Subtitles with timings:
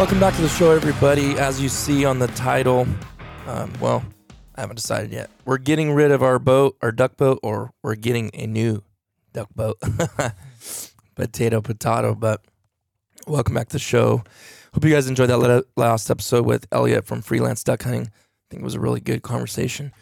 [0.00, 1.38] Welcome back to the show, everybody.
[1.38, 2.86] As you see on the title,
[3.46, 4.02] um, well,
[4.54, 5.28] I haven't decided yet.
[5.44, 8.82] We're getting rid of our boat, our duck boat, or we're getting a new
[9.34, 9.78] duck boat.
[11.16, 12.14] potato, potato.
[12.14, 12.42] But
[13.26, 14.24] welcome back to the show.
[14.72, 18.04] Hope you guys enjoyed that last episode with Elliot from Freelance Duck Hunting.
[18.06, 19.92] I think it was a really good conversation.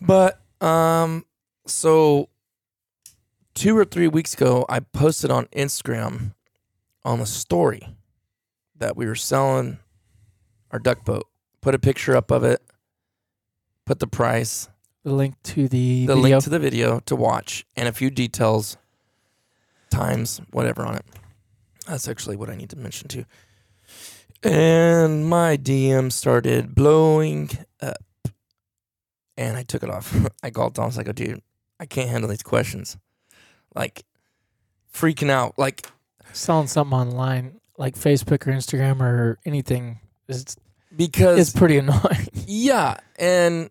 [0.00, 1.26] But um,
[1.64, 2.28] so
[3.54, 6.34] two or three weeks ago, I posted on Instagram
[7.04, 7.86] on the story
[8.80, 9.78] that we were selling
[10.72, 11.26] our duck boat.
[11.60, 12.60] Put a picture up of it.
[13.86, 14.68] Put the price,
[15.04, 16.22] The link to the, the video.
[16.22, 18.76] link to the video to watch, and a few details,
[19.90, 21.04] times, whatever on it.
[21.86, 23.24] That's actually what I need to mention too.
[24.42, 27.50] And my DM started blowing
[27.82, 27.96] up,
[29.36, 30.14] and I took it off.
[30.42, 30.96] I called Thomas.
[30.98, 31.42] I go, dude,
[31.78, 32.96] I can't handle these questions.
[33.74, 34.04] Like
[34.94, 35.58] freaking out.
[35.58, 35.86] Like
[36.32, 39.98] Selling something online, like Facebook or Instagram or anything,
[40.28, 40.54] is
[40.94, 42.28] because it's pretty annoying.
[42.46, 43.70] Yeah, and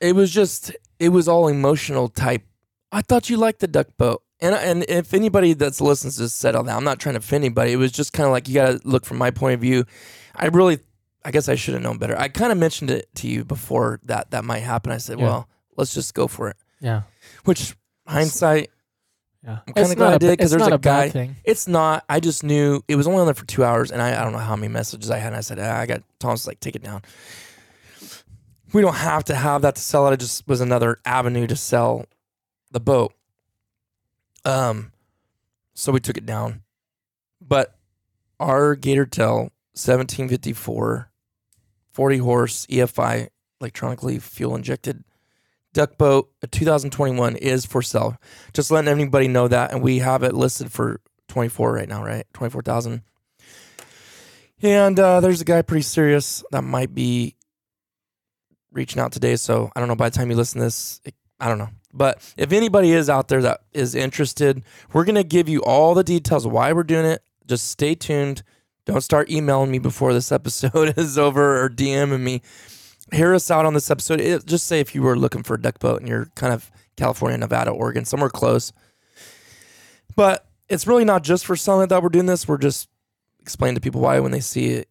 [0.00, 2.42] it was just it was all emotional type.
[2.92, 6.54] I thought you liked the duck boat, and and if anybody that's listens to said
[6.54, 7.72] all that, I'm not trying to offend anybody.
[7.72, 9.84] It was just kind of like you got to look from my point of view.
[10.36, 10.78] I really,
[11.24, 12.18] I guess I should have known better.
[12.18, 14.92] I kind of mentioned it to you before that that might happen.
[14.92, 15.24] I said, Yeah.
[15.24, 16.56] well, let's just go for it.
[16.80, 17.02] yeah,
[17.44, 17.74] Which
[18.06, 18.70] hindsight,
[19.44, 19.58] yeah.
[19.66, 21.36] I'm kinda glad I did, ba- 'cause there's not a a guy- thing.
[21.44, 22.04] it's not.
[22.08, 24.32] I just knew it was only on there for two hours, and I, I don't
[24.32, 25.28] know how many messages I had.
[25.28, 27.02] And I said, ah, I got Tom's was like, take it down.
[28.72, 30.14] We don't have to have that to sell it.
[30.14, 32.06] It just was another avenue to sell
[32.72, 33.12] the boat.
[34.44, 34.92] Um,
[35.74, 36.62] so we took it down,
[37.40, 37.76] but
[38.40, 41.08] our Gator Tail 1754,
[41.92, 43.28] 40 horse EFI
[43.60, 45.04] electronically fuel injected
[45.74, 48.16] duck boat, 2021 is for sale.
[48.54, 52.24] Just letting anybody know that, and we have it listed for 24 right now, right?
[52.32, 53.02] 24,000.
[54.62, 57.36] And uh, there's a guy pretty serious that might be
[58.72, 59.36] reaching out today.
[59.36, 61.70] So I don't know by the time you listen to this, it, I don't know.
[61.92, 64.62] But if anybody is out there that is interested,
[64.92, 67.22] we're going to give you all the details why we're doing it.
[67.46, 68.42] Just stay tuned.
[68.86, 72.42] Don't start emailing me before this episode is over or DMing me.
[73.14, 74.20] Hear us out on this episode.
[74.20, 76.70] It, just say if you were looking for a duck boat and you're kind of
[76.96, 78.72] California, Nevada, Oregon, somewhere close.
[80.16, 82.46] But it's really not just for selling that we're doing this.
[82.48, 82.88] We're just
[83.40, 84.88] explaining to people why when they see it,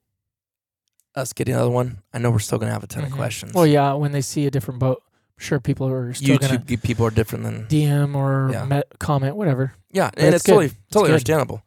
[1.15, 1.99] us getting another one.
[2.13, 3.15] I know we're still going to have a ton of Mhm.
[3.15, 3.53] questions.
[3.53, 6.81] Well, yeah, when they see a different boat, I'm sure people are still gonna YouTube
[6.83, 8.65] people are different than DM or Yeah.
[8.65, 9.73] met, comment, whatever.
[9.91, 11.13] yeah, But and it's it's, totally totally good.
[11.13, 11.63] understandable.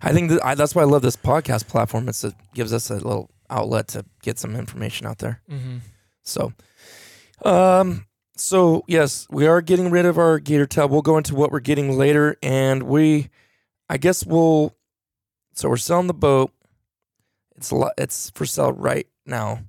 [0.00, 2.08] I think that I, that's why I love this podcast platform.
[2.08, 5.40] It's, it gives us a little outlet to get some information out there.
[5.50, 5.78] Mm-hmm.
[6.22, 6.52] So,
[7.44, 8.06] um,
[8.36, 10.88] so yes, we are getting rid of our gator tail.
[10.88, 13.30] We'll go into what we're getting later, and we,
[13.88, 14.74] I guess we'll
[15.54, 16.52] So we're selling the boat.
[17.56, 17.92] It's a lot.
[17.98, 19.60] It's for sale right now.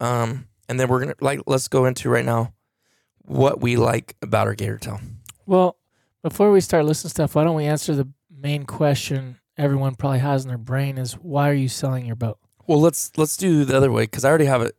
[0.00, 2.52] Um, and then we're gonna like let's go into right now
[3.22, 5.00] what we like about our gator tail.
[5.46, 5.76] Well,
[6.22, 10.44] before we start listing stuff, why don't we answer the main question everyone probably has
[10.44, 12.38] in their brain is why are you selling your boat?
[12.66, 14.74] Well, let's let's do the other way because I already have it.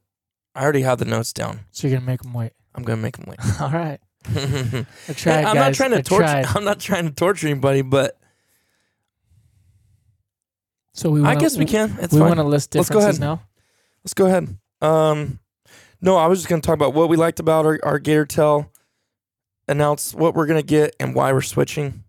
[0.56, 1.62] I already have the notes down.
[1.72, 2.54] So you're gonna make them wait.
[2.74, 3.40] I'm gonna make them wait.
[3.62, 4.00] All right.
[4.28, 5.78] I tried, I'm not guys.
[5.78, 6.24] trying to I torture.
[6.24, 6.46] tried.
[6.48, 8.18] I'm not trying to torture anybody, but
[10.94, 11.96] So we I wanna, I guess we can.
[12.00, 12.30] It's we fine.
[12.30, 13.38] want to list Let's go differences ahead.
[13.40, 13.44] now.
[14.04, 14.58] Let's go ahead.
[14.82, 15.40] Um,
[16.02, 18.26] no, I was just going to talk about what we liked about our, our Gator
[18.26, 18.72] Tail,
[19.68, 22.04] announce what we're going to get and why we're switching.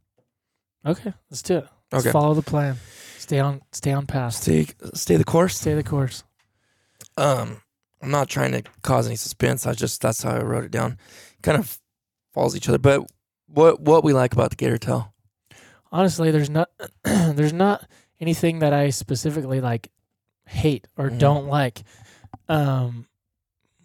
[0.84, 1.68] Okay, let's do it.
[1.92, 2.12] Let's Okay.
[2.12, 2.76] follow the plan.
[3.18, 4.34] Stay on stay on path.
[4.34, 5.58] Stay, stay the course.
[5.58, 6.22] Stay the course.
[7.16, 7.62] Um,
[8.02, 9.66] I'm not trying to cause any suspense.
[9.66, 10.98] I just that's how I wrote it down.
[11.42, 11.78] Kind of
[12.32, 12.78] follows each other.
[12.78, 13.06] But
[13.48, 15.12] what what we like about the Gator Tail?
[15.90, 16.68] Honestly, there's not
[17.04, 17.86] there's not
[18.20, 19.90] anything that I specifically like
[20.46, 21.18] hate or Mhm.
[21.18, 21.82] don't like.
[22.48, 23.06] Um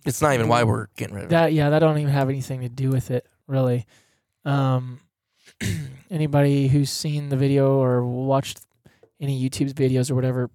[0.05, 1.31] It's not even why we're getting rid of it.
[1.31, 3.85] that yeah, that don't even have anything to do with it, really.
[4.45, 4.99] Um
[6.09, 8.61] anybody who's seen the video or watched
[9.21, 10.49] any YouTube's videos or whatever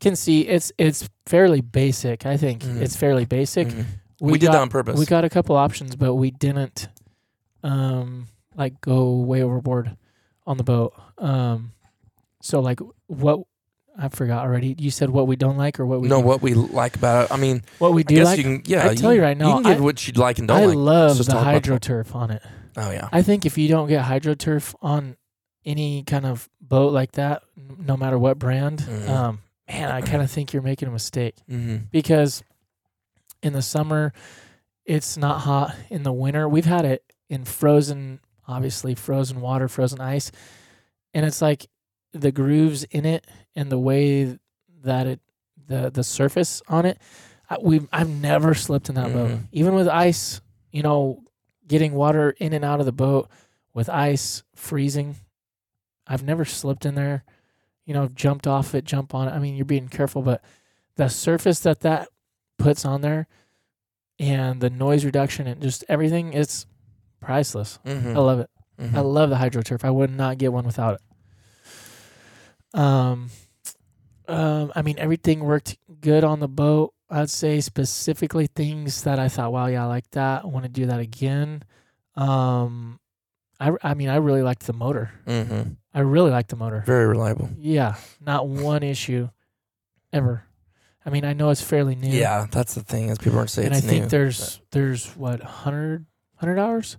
[0.00, 2.26] can see it's it's fairly basic.
[2.26, 2.80] I think Mhm.
[2.82, 3.68] it's fairly basic.
[3.68, 3.84] Mhm.
[4.20, 4.98] We, did got, that on purpose.
[4.98, 6.88] We got a couple options, but we didn't
[7.62, 8.26] um
[8.56, 9.96] like go way overboard
[10.46, 10.92] on the boat.
[11.18, 11.72] Um
[12.42, 13.40] so like what
[13.96, 14.74] I forgot already.
[14.76, 17.26] You said what we don't like or what we know do, what we like about
[17.26, 17.32] it.
[17.32, 18.38] I mean, what we I do guess like.
[18.38, 18.62] you can.
[18.66, 20.76] Yeah, I tell you right now, you I- what you'd like and don't I like.
[20.76, 22.42] love the talk about hydro turf on it.
[22.76, 23.08] Oh yeah.
[23.12, 25.16] I think if you don't get hydroturf on
[25.64, 29.08] any kind of boat like that, no matter what brand, Mhm.
[29.08, 29.38] um,
[29.68, 31.86] man, I kind of think you're making a mistake Mm-hmm.
[31.90, 32.42] because
[33.42, 34.12] in the summer
[34.84, 35.74] it's not hot.
[35.90, 40.30] In the winter, we've had it in frozen, obviously frozen water, frozen ice,
[41.14, 41.66] and it's like
[42.12, 43.26] the grooves in it
[43.56, 44.38] and the way
[44.82, 45.20] that it,
[45.66, 46.98] the the surface on it.
[47.48, 49.48] I, we I've never slipped in that boat, Mhm.
[49.52, 50.40] even with ice.
[50.70, 51.22] You know,
[51.66, 53.30] getting water in and out of the boat
[53.72, 55.16] with ice freezing.
[56.06, 57.24] I've never slipped in there,
[57.86, 59.32] you know, jumped off it, jump on it.
[59.32, 60.42] I mean, you're being careful, but
[60.96, 62.08] the surface that that
[62.58, 63.26] puts on there
[64.18, 66.66] and the noise reduction and just everything, it's
[67.20, 67.78] priceless.
[67.84, 68.16] Mm-hmm.
[68.16, 68.50] I love it.
[68.78, 68.98] I Mm-hmm.
[68.98, 69.84] love the hydroturf.
[69.84, 72.78] I would not get one without it.
[72.78, 73.30] Um,
[74.26, 76.92] um, I mean, everything worked good on the boat.
[77.10, 80.42] I'd say specifically things that I thought, wow, yeah, I like that.
[80.42, 81.62] I want to do that again.
[82.16, 82.98] Um,
[83.60, 85.12] I, I mean, I really liked the motor.
[85.26, 85.74] Mm-hmm.
[85.94, 86.82] I really like the motor.
[86.86, 87.50] Very reliable.
[87.56, 89.28] Yeah, not one issue
[90.12, 90.44] ever.
[91.06, 92.08] I mean, I know it's fairly new.
[92.10, 93.10] Yeah, that's the thing.
[93.10, 94.08] Is people aren't saying and I think new.
[94.08, 96.06] there's there's what 100,
[96.38, 96.96] 100 hours.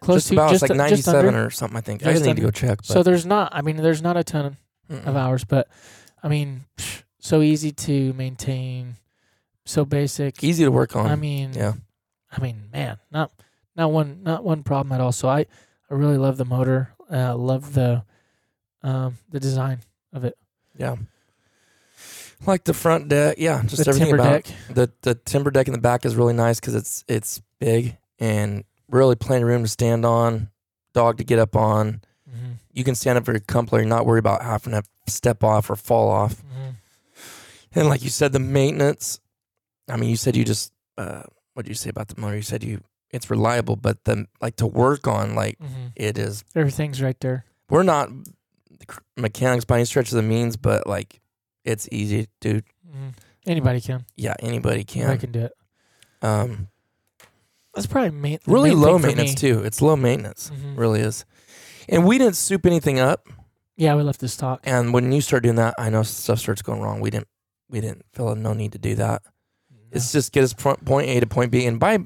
[0.00, 1.46] Close just to about just, like a- just 97 under.
[1.46, 1.76] or something.
[1.76, 2.06] I think.
[2.06, 2.78] I Just need to go check.
[2.78, 3.54] But So there's not.
[3.54, 4.56] I mean, there's not a ton
[4.90, 5.06] Mm-mm.
[5.06, 5.68] of hours, but
[6.22, 6.64] I mean,
[7.20, 8.96] so easy to maintain,
[9.64, 10.42] so basic.
[10.44, 11.06] easy to work on.
[11.06, 11.74] I mean, yeah.
[12.30, 13.30] I mean, man, not
[13.76, 15.12] not one not one problem at all.
[15.12, 15.46] So I
[15.88, 16.90] I really love the motor.
[17.10, 18.02] Uh, love the
[18.82, 19.78] um the design
[20.12, 20.36] of it.
[20.78, 20.96] Yeah.
[22.44, 24.54] Like the front deck, yeah, just the everything timber about deck.
[24.74, 28.64] the the timber deck in the back is really nice because it's it's big and
[28.90, 30.50] really plenty of room to stand on,
[30.92, 32.02] dog to get up on.
[32.28, 35.70] hmm You can stand up very comfortably, and not worry about having to step off
[35.70, 36.40] or fall off.
[36.42, 36.70] hmm
[37.74, 39.18] And like you said, the maintenance.
[39.88, 41.22] I mean, you said you just uh,
[41.54, 42.36] what did you say about the motor?
[42.36, 46.44] You said you it's reliable, but the like to work on, like hmm it is.
[46.54, 47.44] Everything's right there.
[47.70, 48.10] We're not
[49.16, 51.20] mechanics by any stretch of the means, but like
[51.64, 52.62] it's easy to.
[52.90, 53.08] hmm
[53.46, 54.04] Anybody can.
[54.16, 55.08] Yeah, anybody can.
[55.08, 55.52] I can do it.
[56.20, 56.66] Um,
[57.74, 59.62] That's probably main, really main low maintenance too.
[59.64, 60.76] It's low maintenance, Mhm.
[60.76, 61.24] really is.
[61.88, 63.28] And we didn't soup anything up.
[63.76, 64.60] Yeah, we left this stock.
[64.64, 67.00] And when you start doing that, I know stuff starts going wrong.
[67.00, 67.28] We didn't.
[67.68, 69.22] We didn't feel no need to do that.
[69.92, 71.98] It's just get us point A to point B, and by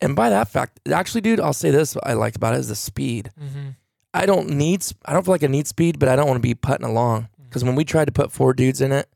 [0.00, 2.68] and by that fact, actually, dude, I'll say this: what I liked about it is
[2.68, 3.30] the speed.
[3.38, 3.70] hmm
[4.14, 4.84] I don't need.
[5.04, 7.28] I don't feel like I need speed, but I don't want to be putting along
[7.44, 9.08] because when we tried to put four dudes in it,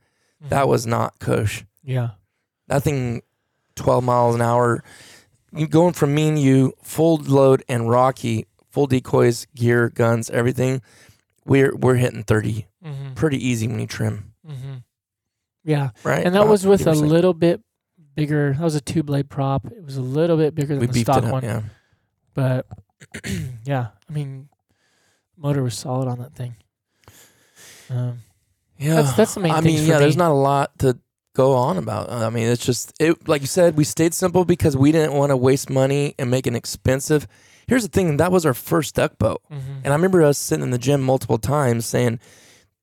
[0.49, 1.65] that was not cush.
[1.83, 2.11] yeah.
[2.69, 3.23] nothing.
[3.77, 4.83] twelve miles an hour.
[5.53, 10.83] You going from me and you, full load and rocky, full decoys, gear, guns, everything.
[11.47, 14.77] We're we're hitting thirty hmm pretty easy when you trim, hmm
[15.65, 16.25] Yeah, right?
[16.25, 17.09] and that About was with a 50%.
[17.09, 17.61] little bit
[18.21, 18.53] bigger.
[18.53, 19.67] That was a two blade prop.
[19.67, 21.63] It was a little bit bigger than We the stock up, one, yeah.
[22.35, 22.67] but
[23.65, 24.49] yeah, I mean,
[25.37, 26.55] motor was solid on that thing.
[27.89, 28.19] Um,
[28.79, 29.59] Yeah, That's- that's the main thing.
[29.59, 30.99] I mean, yeah, there's not a lot to
[31.35, 32.11] go on about.
[32.11, 33.29] I mean, it's just it.
[33.29, 36.47] Like you said, we stayed simple because we didn't want to waste money and make
[36.47, 37.27] it expensive.
[37.67, 39.61] Here's the thing: that was our first duck boat, mhm.
[39.85, 42.21] and I remember us sitting in the gym multiple times saying,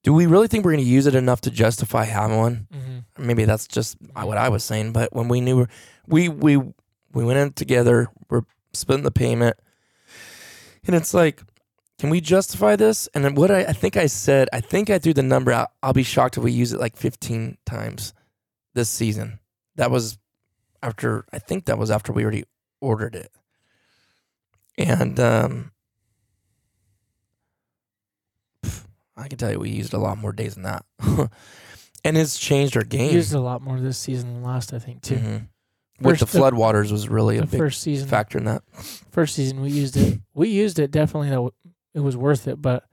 [0.07, 2.67] Do we really think we're going to use it enough to justify having one?
[2.73, 3.27] Mm-hmm.
[3.27, 4.93] Maybe that's just what I was saying.
[4.93, 5.67] But when we knew
[6.07, 9.57] we we we went in together, we're splitting the payment,
[10.85, 11.41] and it's like,
[11.99, 13.09] can we justify this?
[13.13, 15.71] And then what I, I think I said, I think I threw the number out.
[15.83, 18.13] I'll be shocked if we use it like 15 times
[18.75, 19.39] this season.
[19.75, 20.17] That was
[20.81, 22.45] after I think that was after we already
[22.79, 23.31] ordered it,
[24.77, 25.71] and um,
[29.17, 30.85] I can tell you we used a lot more days than that.
[32.03, 33.13] and it's changed our We game.
[33.13, 35.15] used a lot more this season than last, I think, too.
[35.15, 35.47] Mhm.
[35.99, 38.61] With the the- floodwaters was really a big first season, factor in that.
[39.09, 40.19] first season we used it.
[40.35, 41.29] We used it definitely.
[41.31, 41.49] That
[41.95, 42.83] it was worth it, but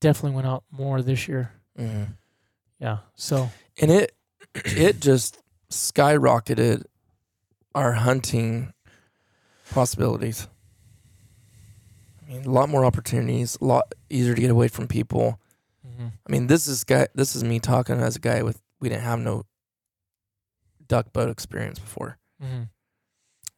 [0.00, 1.52] definitely went out more this year.
[1.76, 2.04] hmm
[2.78, 2.98] Yeah.
[3.16, 3.50] So
[3.80, 4.14] And it
[4.54, 5.38] it just
[5.70, 6.84] skyrocketed
[7.74, 8.72] our hunting
[9.72, 10.48] possibilities.
[12.26, 15.39] I mean, a lot more opportunities, a lot easier to get away from people.
[16.00, 16.12] Mhm.
[16.28, 17.08] I mean, this is guy.
[17.14, 19.44] This is me talking as a guy with we didn't have no
[20.86, 22.18] duck boat experience before.
[22.42, 22.68] Mhm.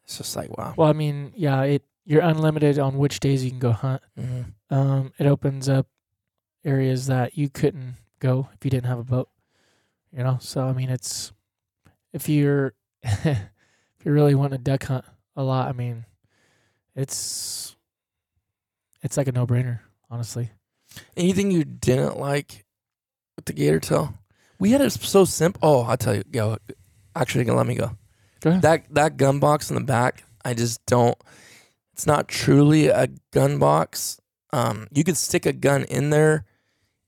[0.03, 0.73] It's just like wow.
[0.77, 4.01] well, I mean, yeah, it you're unlimited on which days you can go hunt.
[4.17, 5.87] hmm Um, it opens up
[6.65, 9.29] areas that you couldn't go if you didn't have a boat.
[10.11, 11.31] You know, so I mean, it's
[12.11, 12.73] if you're
[13.03, 16.05] if you really want to duck hunt a lot, I mean,
[16.95, 17.75] it's
[19.01, 20.51] it's like a no brainer, honestly.
[21.15, 22.65] Anything you didn't like
[23.35, 24.13] with the gator tail?
[24.59, 25.59] We had it so simple.
[25.63, 26.23] Oh, I'll tell you.
[26.23, 26.57] Go.
[27.15, 27.91] Actually, let me go.
[28.41, 28.61] Go ahead.
[28.61, 31.17] That that gun box in the back, I just don't.
[31.93, 34.19] It's not truly a gun box.
[34.51, 36.45] Um, you could stick a gun in there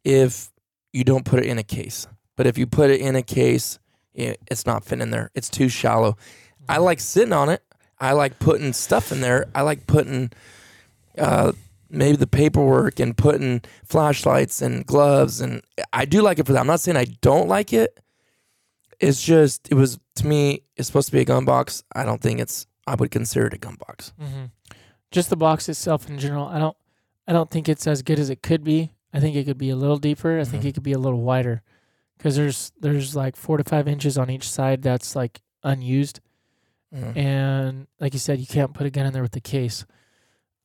[0.03, 0.51] if
[0.93, 2.07] you don't put it in a case.
[2.35, 3.79] But if you put it in a case,
[4.13, 5.31] it, it's not fitting in there.
[5.35, 6.17] It's too shallow.
[6.67, 7.61] I like sitting on it.
[7.99, 9.45] I like putting stuff in there.
[9.55, 10.31] I like putting
[11.17, 11.53] uh,
[11.95, 15.41] maybe the paperwork and putting flashlights and gloves.
[15.41, 15.61] And
[15.93, 16.59] I do like it for that.
[16.59, 17.99] I'm not saying I don't like it.
[18.99, 21.83] It's just, it was, to me, it's supposed to be a gun box.
[21.93, 24.13] I don't think it's, I would consider it a gun box.
[24.21, 24.45] Mm-hmm.
[25.11, 26.77] Just the box itself in general, I don't,
[27.27, 28.91] I don't think it's as good as it could be.
[29.13, 30.39] I think it could be a little deeper.
[30.39, 30.67] I think Mhm.
[30.67, 31.61] it could be a little wider,
[32.17, 36.19] because there's there's like four to five inches on each side that's like unused,
[36.93, 37.15] Mhm.
[37.17, 39.85] and like you said, you can't put a gun in there with the case.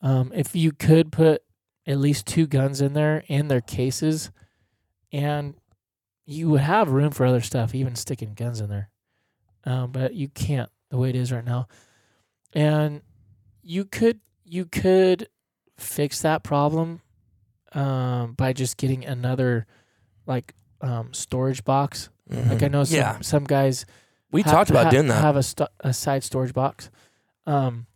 [0.02, 1.42] Um, if you could put
[1.86, 4.30] at least two guns in there in their cases,
[5.12, 5.54] and
[6.24, 8.90] you would have room for other stuff, even sticking guns in there.
[9.64, 11.68] Um, but you can't the way it is right now,
[12.54, 13.02] and
[13.62, 15.28] you could you could
[15.78, 17.02] fix that problem
[17.72, 19.66] um, by just getting another
[20.26, 22.08] like um, storage box.
[22.28, 23.84] Like I know some yeah, some guys
[24.30, 25.20] we ha- talked about ha- doing that.
[25.20, 26.90] Have a, sto- a side storage box.
[27.46, 27.86] Um,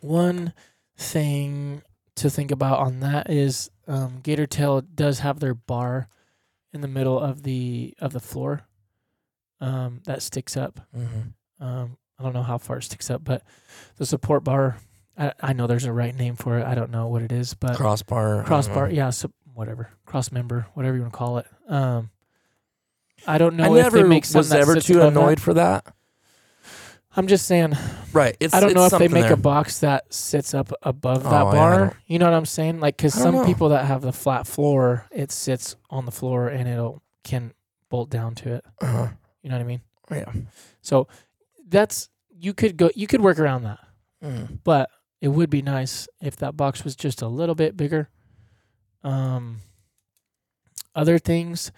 [0.00, 0.54] one
[1.00, 1.82] thing
[2.16, 6.08] to think about on that is um, Gator Tail does have their bar
[6.72, 8.62] in the middle of the of the floor
[9.60, 10.80] um, that sticks up.
[10.96, 11.32] Mhm.
[11.58, 13.42] Um, I don't know how far it sticks up, but
[13.96, 14.76] the support bar.
[15.18, 16.66] I, I know there's a right name for it.
[16.66, 18.44] I don't know what it is, but Crossbar.
[18.44, 18.90] Crossbar.
[18.90, 21.46] Yeah, so whatever cross member, whatever you want to call it.
[21.68, 22.10] Um,
[23.26, 25.20] I don't know I if never was ever too above that.
[25.20, 25.84] annoyed for that.
[27.16, 27.72] I'm just saying.
[28.12, 28.36] Right.
[28.40, 29.32] It's, I don't it's know if they make there.
[29.32, 31.78] a box that sits up above that Oh, bar.
[31.78, 32.80] don't- you know what I'm saying?
[32.80, 33.44] Like, because some know.
[33.44, 37.52] people that have the flat floor, it sits on the floor and it'll can
[37.88, 38.64] bolt down to it.
[38.80, 39.08] Uh-huh.
[39.42, 39.80] You know what I mean?
[40.10, 40.32] Yeah.
[40.82, 41.08] So
[41.68, 42.90] that's you could go.
[42.94, 43.78] You could work around that,
[44.24, 44.58] Mhm.
[44.64, 44.90] but
[45.20, 48.08] it would be nice if that box was just a little bit bigger.
[49.04, 49.58] Um,
[50.94, 51.70] other things.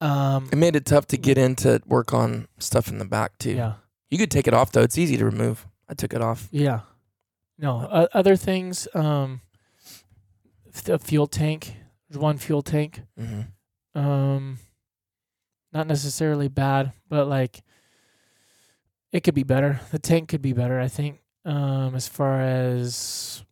[0.00, 3.38] Um, It made it tough to get in to work on stuff in the back
[3.38, 3.52] too.
[3.52, 3.74] yeah.
[4.12, 4.82] You could take it off though.
[4.82, 5.66] It's easy to remove.
[5.88, 6.46] I took it off.
[6.50, 6.80] Yeah.
[7.56, 8.86] No, uh, other things.
[8.92, 9.40] Um,
[10.84, 11.76] the fuel tank.
[12.10, 13.00] There's one fuel tank.
[13.18, 13.98] Mm-hmm.
[13.98, 14.58] Um,
[15.72, 17.62] not necessarily bad, but like
[19.12, 19.80] it could be better.
[19.92, 20.78] The tank could be better.
[20.78, 21.20] I think.
[21.46, 23.42] Um, as far as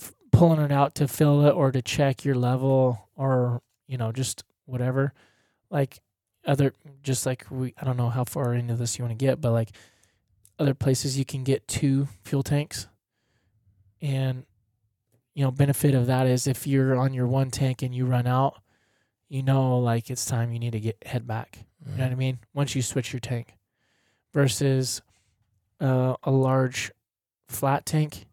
[0.00, 4.10] f- pulling it out to fill it or to check your level or you know
[4.10, 5.12] just whatever,
[5.70, 6.00] like
[6.46, 6.72] other
[7.02, 7.74] just like we.
[7.80, 9.70] I don't know how far into this you want to get, but like
[10.58, 12.86] other places you can get two fuel tanks,
[14.00, 14.44] and
[15.34, 18.26] you know benefit of that is if you're on your one tank and you run
[18.26, 18.56] out
[19.28, 22.14] you know like it's time you need to get head back you know what i
[22.14, 23.54] mean once you switch your tank
[24.32, 25.02] versus
[25.80, 26.90] uh, a large
[27.48, 28.24] flat tank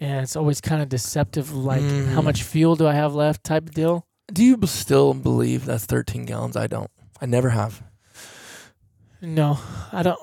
[0.00, 2.24] and it's always kind of deceptive like how Mhm.
[2.24, 6.24] much fuel do i have left type of deal Do you still believe that's 13
[6.24, 6.56] gallons?
[6.56, 6.90] I don't.
[7.22, 7.82] I never have.
[9.22, 9.58] no
[9.92, 10.18] i don't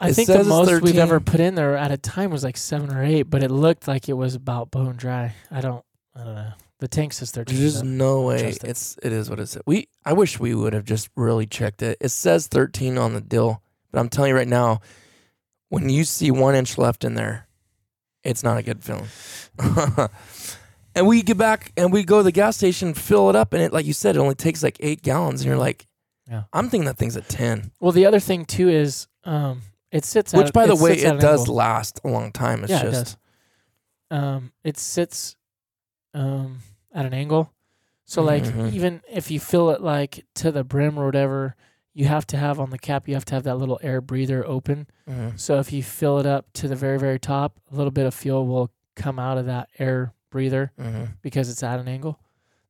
[0.00, 0.98] i It think the it's most we've 13.
[0.98, 3.86] ever put in there at a time was like seven or eight but it looked
[3.86, 5.84] like it was about bone dry i don't
[6.16, 7.58] i don't know The tank says 13.
[7.58, 7.86] There's though.
[7.86, 8.70] no way Trust it.
[8.70, 9.62] it's it is what it says.
[9.66, 11.98] We I wish we would have just really checked it.
[12.00, 13.60] It says 13 on the deal,
[13.92, 14.80] but I'm telling you right now,
[15.68, 17.46] when you see one inch left in there,
[18.24, 19.08] it's not a good feeling.
[20.94, 23.62] and we get back and we go to the gas station, fill it up, and
[23.62, 25.86] it like you said, it only takes like eight gallons, and you're like,
[26.30, 26.44] Yeah.
[26.52, 27.72] I'm thinking that thing's at 10.
[27.80, 30.32] Well, the other thing too is um, it sits.
[30.32, 31.54] At Which, at, by the way, it does angle.
[31.56, 32.62] last a long time.
[32.62, 33.18] It's yeah, it just
[34.10, 34.18] does.
[34.18, 35.36] Um, it sits
[36.14, 36.58] um
[36.92, 37.52] at an angle,
[38.04, 38.72] so like Mhm.
[38.72, 41.54] even if you fill it like to the brim or whatever,
[41.94, 43.06] you have to have on the cap.
[43.08, 44.88] You have to have that little air breather open.
[45.08, 45.38] Mhm.
[45.38, 48.14] So if you fill it up to the very very top, a little bit of
[48.14, 51.10] fuel will come out of that air breather Mhm.
[51.22, 52.18] because it's at an angle,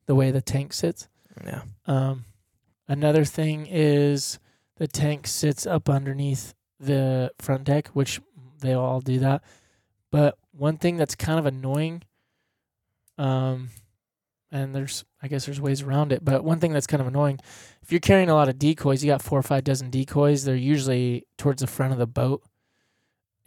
[0.07, 1.09] the way the tank sits.
[1.45, 1.63] yeah.
[1.87, 2.25] Um,
[2.91, 4.39] another thing is
[4.77, 8.21] the tank sits up underneath the front deck, which
[8.61, 9.43] they all do that.
[10.11, 12.03] But one thing that's kind of annoying,
[13.17, 13.71] um,
[14.51, 17.39] and there's I guess there's ways around it, but one thing that's kind of annoying,
[17.83, 20.45] if you're carrying a lot of decoys, you got four or five dozen decoys.
[20.45, 22.43] They're usually towards the front of the boat,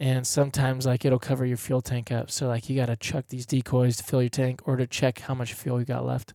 [0.00, 2.30] and sometimes like it'll cover your fuel tank up.
[2.30, 5.18] So like you got to chuck these decoys to fill your tank or to check
[5.18, 6.32] how much fuel you got left.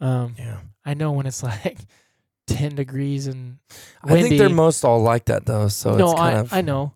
[0.00, 0.58] Um, Yeah.
[0.84, 1.78] I know when it's like
[2.56, 3.58] 10 degrees and
[4.02, 5.68] I think they're most all like that though.
[5.68, 6.92] So no, it's kind I, of I know.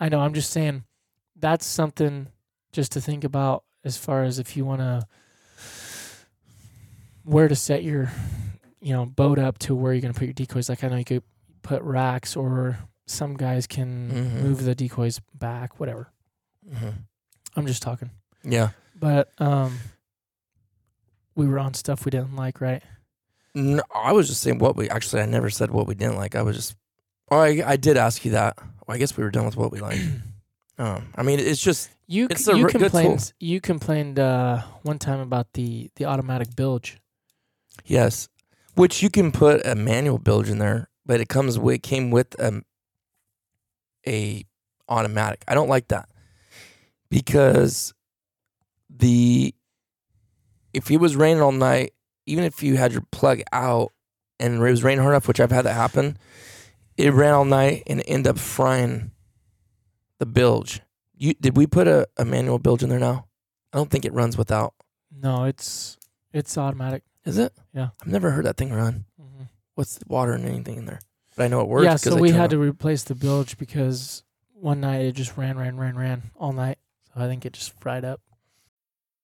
[0.00, 0.20] I know.
[0.20, 0.84] I'm just saying
[1.38, 2.28] that's something
[2.72, 5.06] just to think about as far as if you want to
[7.24, 8.10] where to set your
[8.80, 10.96] you know boat up to where you're going to put your decoys like I know
[10.96, 11.22] you could
[11.62, 14.42] put racks or some guys can Mhm.
[14.42, 16.08] move the decoys back whatever.
[16.68, 16.94] Mhm.
[17.56, 18.10] I'm just talking.
[18.44, 18.70] Yeah.
[18.98, 19.78] But um
[21.34, 22.82] we were on stuff we didn't like, right?
[23.56, 25.22] No, I was just saying what we actually.
[25.22, 26.34] I never said what we didn't like.
[26.36, 26.76] I was just.
[27.30, 28.56] Oh, I, I did ask you that.
[28.86, 29.98] Well, I guess we were done with what we like.
[30.78, 32.80] um, I mean, it's just You It's a you r- good tool.
[32.90, 36.98] complained you complained uh, one time about the the automatic bilge.
[37.86, 38.28] yes,
[38.74, 42.38] which you can put a manual bilge in there, but it comes with came with
[42.38, 42.62] um,
[44.06, 44.44] a
[44.88, 45.42] automatic.
[45.48, 46.08] I don't like that
[47.10, 47.94] because
[48.90, 49.54] the
[50.74, 51.92] if it was raining all night,
[52.26, 53.92] even if you had your plug out
[54.38, 56.18] and it was raining hard enough, which I've had that happen,
[56.96, 59.12] it ran all night and it ended up frying
[60.18, 60.80] the bilge.
[61.16, 63.26] You did we put a, a manual bilge in there now?
[63.72, 64.74] I don't think it runs without.
[65.10, 65.96] No, it's
[66.32, 67.02] it's automatic.
[67.24, 67.52] Is it?
[67.72, 67.88] Yeah.
[68.00, 69.04] I've never heard that thing run.
[69.18, 71.00] hmm What's the water and anything in there?
[71.36, 71.84] But I know it works.
[71.84, 74.22] Yeah, so we had to replace the bilge because
[74.54, 76.78] one night it just ran, ran, ran, ran all night.
[77.14, 78.20] So I think it just fried up.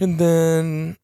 [0.00, 0.96] And then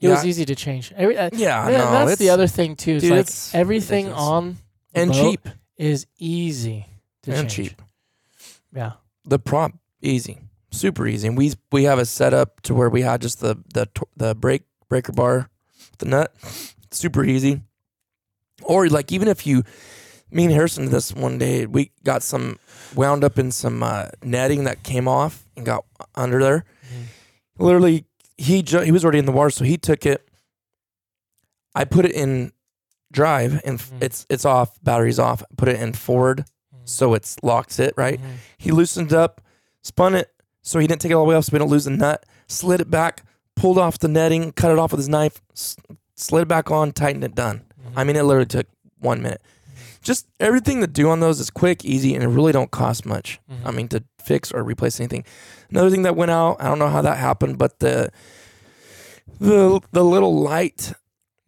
[0.00, 0.92] It was easy to change.
[0.96, 2.96] Every, uh, yeah, yeah, no, that's the other thing too.
[2.96, 4.28] It's dude, like it's everything ridiculous.
[4.28, 4.56] on
[4.92, 6.86] the and cheap is easy
[7.22, 7.70] to and change.
[7.70, 7.82] cheap.
[8.74, 8.92] Yeah.
[9.24, 10.38] The prop easy,
[10.70, 11.28] super easy.
[11.28, 14.62] And we we have a setup to where we had just the the the brake
[14.88, 15.48] breaker bar,
[15.98, 16.34] the nut,
[16.90, 17.62] super easy.
[18.62, 19.62] Or like even if you,
[20.30, 22.58] me and Harrison did this one day, we got some
[22.94, 25.84] wound up in some uh, netting that came off and got
[26.14, 26.64] under there.
[27.58, 28.04] Literally,
[28.38, 30.28] he ju- he was already in the water, so he took it.
[31.74, 32.52] I put it in
[33.12, 34.02] drive and f- Mhm.
[34.02, 35.42] it's it's off, battery's off.
[35.56, 36.44] Put it in forward,
[36.84, 38.20] so it's locks it right.
[38.20, 38.24] Mhm.
[38.58, 39.40] He loosened up,
[39.82, 40.30] spun it
[40.62, 42.24] so he didn't take it all the way off so we don't lose the nut,
[42.48, 43.22] slid it back,
[43.54, 45.76] pulled off the netting, cut it off with his knife, s-
[46.16, 47.62] slid it back on, tightened it, done.
[47.94, 48.66] I mean, it literally took
[48.98, 49.40] one minute.
[50.06, 53.40] Just everything to do on those is quick, easy, and it really don't cost much.
[53.64, 53.74] I Mhm.
[53.74, 55.24] mean, to fix or replace anything.
[55.68, 58.10] Another thing that went out, I don't know how that happened, but the
[59.40, 60.92] the the little light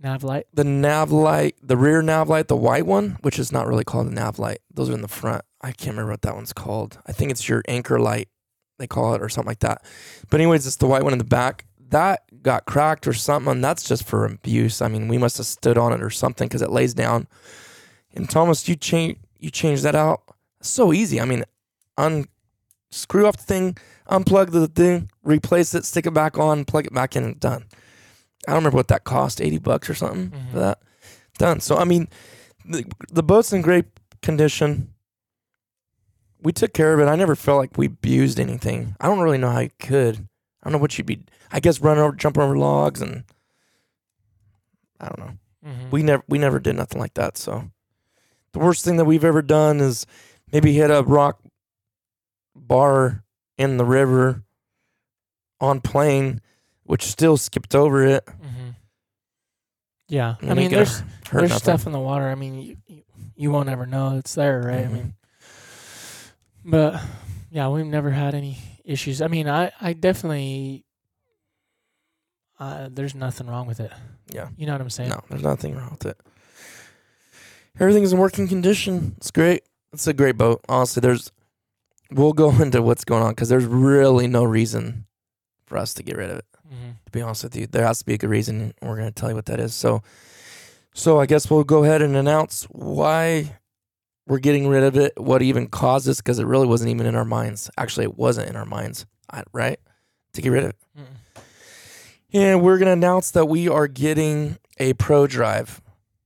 [0.01, 0.47] Nav light.
[0.53, 4.07] the nav light, the rear nav light, the white one, which is not really called
[4.09, 4.59] a nav light.
[4.73, 5.43] Those are in the front.
[5.61, 6.99] I can't remember what that one's called.
[7.07, 8.29] I think it's your anchor light,
[8.79, 9.85] they call it, or something like that.
[10.31, 11.65] But anyways, it's the white one in the back.
[11.91, 13.51] That got cracked or something.
[13.51, 14.83] And that's just for abuse.
[14.83, 17.27] I mean, we must have stood on it or something because it lays down.
[18.19, 20.23] And Thomas, you change you change that out.
[20.61, 21.21] So easy.
[21.21, 21.45] I mean,
[21.97, 23.77] unscrew off the thing,
[24.11, 27.65] unplug the thing, replace it, stick it back on, plug it back in, and done.
[28.47, 30.51] I don't remember what that cost, 80 bucks or something Mhm.
[30.53, 30.79] for that.
[31.39, 31.61] Done.
[31.61, 32.09] So, I mean,
[32.65, 33.85] the, the boat's in great
[34.23, 34.93] condition.
[36.43, 37.07] We took care of it.
[37.11, 38.97] I never felt like we abused anything.
[39.01, 40.17] I don't really know how you could.
[40.63, 41.21] I don't know what you'd be.
[41.53, 43.23] I guess running over, jumping over logs, and
[45.01, 45.39] I don't know.
[45.71, 45.91] Mhm.
[45.91, 47.37] We never we never did nothing like that.
[47.37, 47.71] So
[48.59, 50.07] the worst thing that we've ever done is
[50.53, 51.41] maybe hit a rock
[52.55, 53.25] bar
[53.57, 54.43] in the river
[55.61, 56.41] on plane,
[56.85, 58.25] which still skipped over it.
[58.27, 58.75] Mhm.
[60.09, 61.59] Yeah, I mean, there's there's nothing.
[61.59, 62.29] stuff in the water.
[62.29, 63.03] I mean, you, you,
[63.37, 64.85] you won't ever know it's there, right?
[64.85, 64.89] Mhm.
[64.89, 65.15] I mean,
[66.65, 67.01] but
[67.51, 69.21] yeah, we've never had any issues.
[69.21, 70.85] I mean, I I definitely
[72.59, 73.93] uh, there's nothing wrong with it.
[74.31, 74.49] Yeah.
[74.57, 75.11] You know what I'm saying?
[75.11, 76.19] No, there's nothing wrong with it.
[77.81, 79.15] Everything's in working condition.
[79.19, 79.63] It's great.
[79.93, 80.61] It's a great boat.
[80.69, 81.33] Honestly, there's.
[82.11, 85.07] We'll go into what's going on because there's really no reason
[85.67, 86.45] for us to get rid of it.
[86.67, 88.61] hmm To be honest with you, there has to be a good reason.
[88.61, 89.75] and We're going to tell you what that is.
[89.75, 90.03] So,
[90.95, 93.57] so I guess we'll go ahead and announce why
[94.27, 95.13] we're getting rid of it.
[95.17, 96.19] What even caused this?
[96.19, 97.71] Because it really wasn't even in our minds.
[97.77, 99.07] Actually, it wasn't in our minds,
[99.53, 99.79] right?
[100.33, 100.77] To get rid of it.
[100.99, 101.43] Mm-mm.
[102.33, 105.81] And we're going to announce that we are getting a Pro Drive.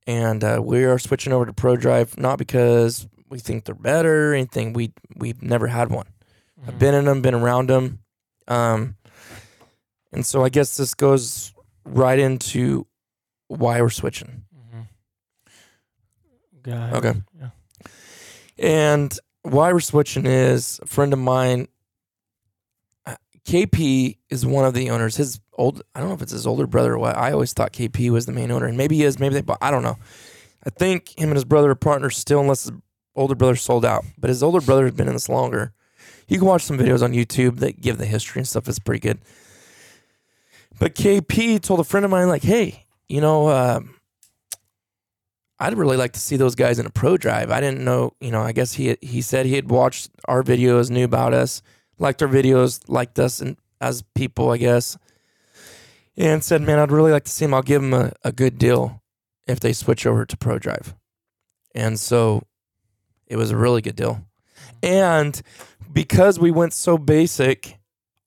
[0.07, 4.31] And uh, we are switching over to Pro Drive, not because we think they're better
[4.31, 4.73] or anything.
[4.73, 6.07] We, we've never had one.
[6.67, 6.79] I've Mhm.
[6.79, 8.01] been in them, been around them.
[8.49, 8.97] Um,
[10.13, 12.87] and so I guess this goes right into
[13.49, 14.43] why we're switching.
[14.55, 14.87] Mhm.
[16.73, 16.95] Ahead.
[16.95, 17.23] Okay.
[17.41, 17.51] Yeah.
[18.59, 21.69] And why we're switching is a friend of mine,
[23.07, 25.17] uh, KP is one of the owners.
[25.17, 27.17] His old, I don't know if it's his older brother or what.
[27.17, 29.19] I always thought KP was the main owner, and maybe he is.
[29.19, 29.59] Maybe they bought.
[29.61, 29.99] I don't know.
[30.65, 32.73] I think him and his brother are partners still, unless his
[33.15, 34.05] older brother sold out.
[34.19, 35.73] But his older brother has been in this longer.
[36.29, 38.69] You can watch some videos on YouTube that give the history and stuff.
[38.69, 39.19] It's pretty good.
[40.79, 43.95] But KP told a friend of mine, like, hey, you know, um,
[45.59, 47.51] I'd really like to see those guys in a pro drive.
[47.51, 50.91] I didn't know, you know, I guess he he said he had watched our videos,
[50.91, 51.63] knew about us,
[51.99, 54.97] liked our videos, liked us and as people, I guess.
[56.17, 57.55] And said, Man, I'd really like to see him.
[57.55, 59.03] I'll give him a, a good deal
[59.47, 60.95] if they switch over to Pro Drive.
[61.75, 62.43] And so
[63.27, 64.25] it was a really good deal.
[64.83, 65.41] And
[65.93, 67.79] because we went so basic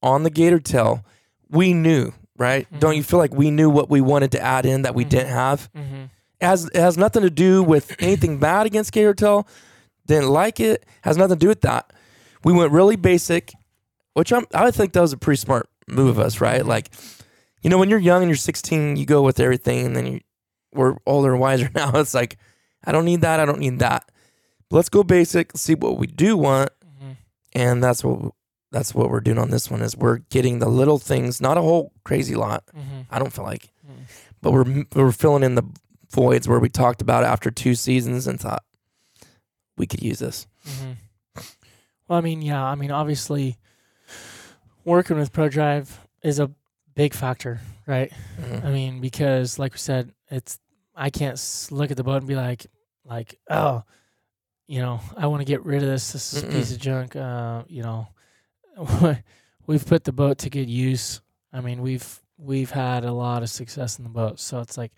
[0.02, 1.04] on the Gator Tail,
[1.48, 2.66] we knew, right?
[2.80, 5.08] Don't you feel like we knew what we wanted to add in that we Mhm.
[5.10, 5.70] didn't have?
[5.72, 6.04] Mm-hmm.
[6.40, 9.46] It has it has nothing to do with anything bad against Gator Tail.
[10.06, 10.84] Didn't like it.
[11.02, 11.92] Has nothing to do with that.
[12.44, 13.52] We went really basic,
[14.14, 16.64] which I'm I think that was a pretty smart move of us, right?
[16.66, 16.90] Like,
[17.66, 20.20] you know, when you're young and you're 16, you go with everything, and then you
[20.72, 21.90] we're older and wiser now.
[21.94, 22.36] It's like,
[22.84, 23.40] I don't need that.
[23.40, 24.08] I don't need that.
[24.70, 25.50] Let's go basic.
[25.56, 27.12] See what we do want, Mm-hmm.
[27.54, 28.32] and that's what
[28.70, 29.82] that's what we're doing on this one.
[29.82, 32.62] Is we're getting the little things, not a whole crazy lot.
[32.68, 33.00] Mm-hmm.
[33.10, 34.04] I don't feel like, Mm.
[34.40, 35.64] but we're we're filling in the
[36.12, 38.62] voids where we talked about after two seasons and thought
[39.76, 40.46] we could use this.
[40.64, 40.92] hmm
[42.06, 43.56] Well, I mean, yeah, I mean, obviously,
[44.84, 45.88] working with ProDrive
[46.22, 46.50] is a
[46.96, 48.12] big factor, right?
[48.64, 50.58] I mean, because like we said, it's
[50.96, 51.38] I can't
[51.70, 52.66] look at the boat and be like,
[53.04, 53.84] like, oh,
[54.66, 56.10] you know, I want to get rid of this.
[56.10, 57.14] This is a piece of junk.
[57.14, 58.08] Uh, you know,
[59.66, 61.20] we've put the boat to good use.
[61.52, 64.92] I mean, we've we've had a lot of success in the boat, so it's like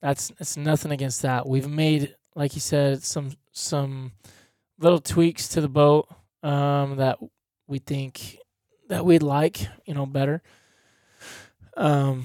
[0.00, 1.46] that's it's nothing against that.
[1.46, 4.12] We've made, like you said, some some
[4.78, 6.08] little tweaks to the boat
[6.42, 7.18] um, that
[7.66, 8.38] we think
[8.88, 10.42] that we'd like, you know, better.
[11.78, 12.24] Um,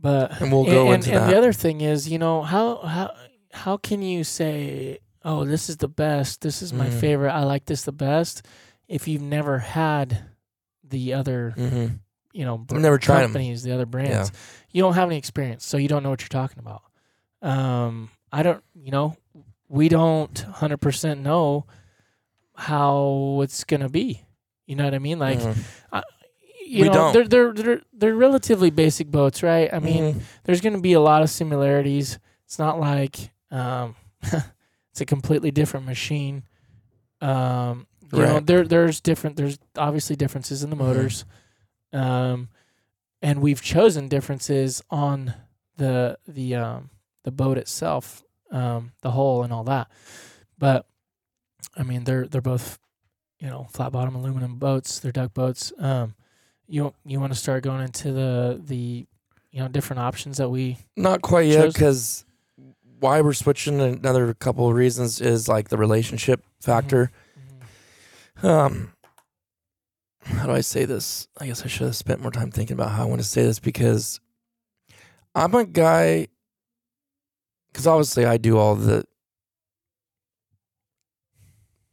[0.00, 1.30] but And we'll go and, into and that.
[1.30, 3.14] the other thing is, you know, how how
[3.52, 6.40] how can you say, "Oh, this is the best.
[6.42, 7.00] This is my Mhm.
[7.00, 7.32] favorite.
[7.32, 8.42] I like this the best,"
[8.88, 10.24] if you've never had
[10.84, 11.86] the other, hmm
[12.34, 14.32] you know, br- Never tried companies, the other brands.
[14.70, 16.82] You don't have any experience, so you don't know what you're talking about.
[17.42, 19.16] Um, I don't, you know,
[19.68, 21.66] we don't hundred percent know
[22.54, 24.24] how it's gonna be.
[24.66, 25.18] You know what I mean?
[25.18, 25.56] Like, Mhm.
[26.72, 27.12] You We know, don't.
[27.12, 29.72] they're they're they're they're relatively basic boats, right?
[29.72, 30.22] I mean, Mhm.
[30.44, 32.18] there's going to be a lot of similarities.
[32.46, 33.94] It's not like um,
[34.90, 36.44] it's a completely different machine.
[37.20, 39.36] Um, you know, there there's different.
[39.36, 40.80] There's obviously differences in the Mhm.
[40.86, 41.24] motors,
[41.92, 42.48] um,
[43.20, 45.34] and we've chosen differences on
[45.76, 46.90] the the um,
[47.24, 49.88] the boat itself, um, the hull and all that.
[50.58, 50.86] But
[51.76, 52.78] I mean, they're they're both
[53.38, 54.98] you know flat bottom aluminum boats.
[54.98, 55.72] They're duck boats.
[55.78, 56.14] Um,
[56.68, 59.06] you you want to start going into the the
[59.50, 62.24] you know different options that we Not quite yet because
[62.98, 63.80] why we're switching.
[63.80, 67.10] Another couple of reasons is like the relationship factor.
[68.42, 68.92] Um,
[70.24, 71.28] how do I say this?
[71.38, 73.42] I guess I should have spent more time thinking about how I want to say
[73.42, 74.20] this because
[75.34, 76.28] I'm a guy.
[77.72, 79.04] Because obviously I do all the.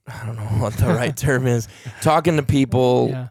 [0.08, 1.68] I don't know what the right term is.
[2.02, 3.28] Talking to people, yeah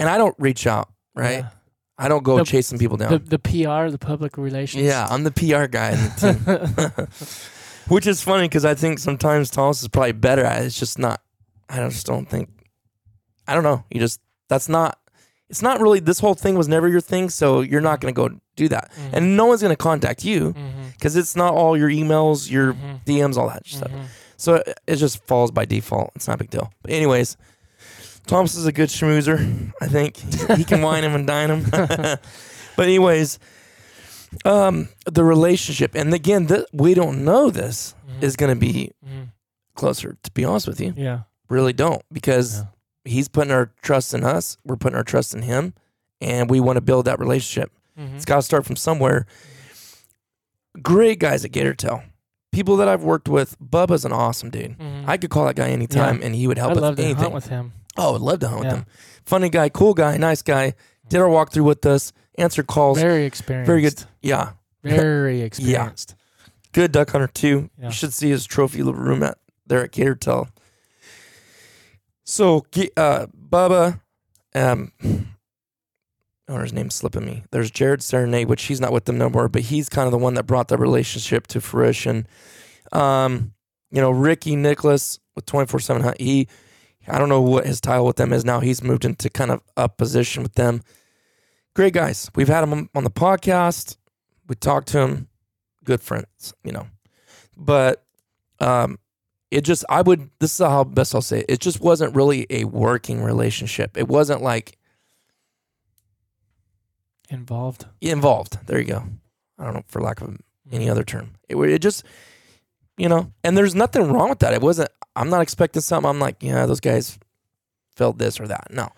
[0.00, 1.38] and I don't reach out, right?
[1.44, 1.48] Yeah.
[1.96, 3.10] I don't go The- chasing people down.
[3.12, 4.82] The the PR, the public relations.
[4.82, 7.06] yeah, I'm the PR guy in the team.
[7.88, 10.66] Which is funny because I think sometimes Thomas is probably better at it.
[10.66, 11.20] It's just not.
[11.68, 12.48] I just don't think.
[13.46, 13.84] I don't know.
[13.90, 14.98] You just that's not.
[15.48, 15.98] It's not really.
[16.00, 18.90] This whole thing was never your thing, so you're not going to go do that,
[18.92, 19.10] Mhm.
[19.14, 20.54] and no one's going to contact you
[20.96, 23.04] because it's not all your emails, your Mhm.
[23.04, 23.90] DMs, all that stuff.
[23.90, 24.04] Mhm.
[24.36, 26.12] So it, it just falls by default.
[26.14, 26.72] It's not a big deal.
[26.82, 27.36] But anyways,
[28.30, 29.72] Thomas is a good schmoozer.
[29.80, 31.64] I think he, he can wine him and dine him.
[31.70, 32.20] but
[32.78, 33.38] anyways,
[34.44, 38.22] um, the relationship, and again, th- we don't know this Mhm.
[38.22, 39.28] is going to be Mhm.
[39.74, 40.16] closer.
[40.22, 41.22] To be honest with you, Yeah.
[41.48, 42.64] really don't because Yeah.
[43.04, 44.56] he's putting our trust in us.
[44.64, 45.74] We're putting our trust in him,
[46.20, 47.72] and we want to build that relationship.
[47.98, 48.14] Mhm.
[48.14, 49.26] It's got to start from somewhere.
[50.82, 52.04] Great guys at Gatortail.
[52.52, 53.56] People that I've worked with.
[53.60, 54.76] Bubba's an awesome dude.
[55.06, 57.22] I could call that guy anytime, and he would help I'd with love to anything.
[57.22, 57.72] hunt with him.
[58.00, 58.68] Oh, I'd love to hunt Yeah.
[58.70, 58.86] with him.
[59.24, 60.74] Funny guy, cool guy, nice guy.
[61.08, 62.98] Did our walkthrough with us, answered calls.
[63.00, 63.66] Very experienced.
[63.66, 64.04] Very good.
[64.22, 66.14] Yeah, Very experienced.
[66.72, 67.70] good duck hunter too.
[67.78, 67.86] Yeah.
[67.86, 70.48] You should see his trophy little room at there at Gatortail.
[72.24, 74.00] So, G- uh, Bubba,
[74.54, 74.92] um,
[76.48, 77.42] oh, his name's slipping me.
[77.50, 80.18] There's Jared Serenade, which he's not with them no more, but he's kind of the
[80.18, 82.26] one that brought the relationship to fruition.
[82.92, 83.52] Um,
[83.90, 86.46] you know, Ricky Nicholas with 24 7 Hunt, he,
[87.08, 88.60] I don't know what his title with them is now.
[88.60, 90.82] He's moved into kind of a position with them.
[91.74, 92.30] Great guys.
[92.34, 93.96] We've had him on the podcast.
[94.48, 95.28] We talked to him.
[95.84, 96.86] Good friends, you know.
[97.56, 98.04] But
[98.60, 98.98] um,
[99.50, 101.46] it just, I would, this is how best I'll say it.
[101.48, 103.96] It just wasn't really a working relationship.
[103.96, 104.76] It wasn't like
[107.28, 107.86] Involved.
[108.00, 108.58] involved.
[108.66, 109.04] There you go.
[109.58, 110.36] I don't know, for lack of
[110.72, 111.34] any other term.
[111.48, 112.04] It, it just,
[112.96, 114.52] you know, and there's nothing wrong with that.
[114.52, 116.08] It wasn't, I'm not expecting something.
[116.08, 117.18] I'm like, yeah, those guys
[117.96, 118.68] felt this or that.
[118.70, 118.88] No,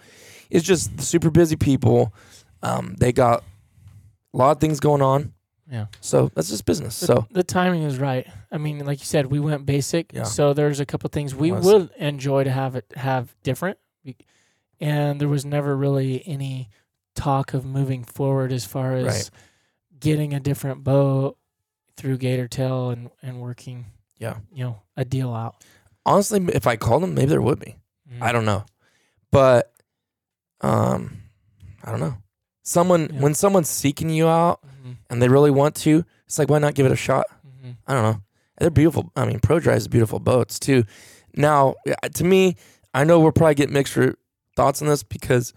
[0.50, 2.14] it's just super busy people.
[2.62, 3.42] Um, they got
[4.32, 5.32] a lot of things going on.
[5.70, 5.86] Yeah.
[6.00, 7.00] So that's just business.
[7.00, 8.26] The, So the timing is right.
[8.50, 10.12] I mean, like you said, we went basic.
[10.12, 10.24] Yeah.
[10.24, 11.64] So there's a couple things we Was.
[11.64, 13.78] would enjoy to have it have different.
[14.80, 16.68] And there was never really any
[17.14, 19.30] talk of moving forward as far as Right.
[20.00, 21.38] getting a different boat
[21.96, 23.86] through Gator Tail and, and working,
[24.18, 24.38] Yeah.
[24.52, 25.62] you know, a deal out.
[26.06, 27.76] Honestly, if I called them, maybe there would be.
[28.20, 28.64] I don't know.
[29.30, 29.72] But
[30.60, 31.18] um
[31.84, 32.16] I don't know.
[32.62, 33.20] Someone Yeah.
[33.20, 34.96] when someone's seeking you out Mhm.
[35.10, 37.26] and they really want to, it's like why not give it a shot?
[37.46, 37.76] Mhm.
[37.86, 38.22] I don't know.
[38.58, 39.10] They're beautiful.
[39.16, 40.84] I mean, Pro Drive's beautiful boats too.
[41.34, 41.74] Now,
[42.14, 42.56] to me,
[42.94, 43.96] I know we'll probably get mixed
[44.54, 45.52] thoughts on this because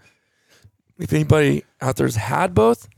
[0.98, 2.88] if anybody out there's had both,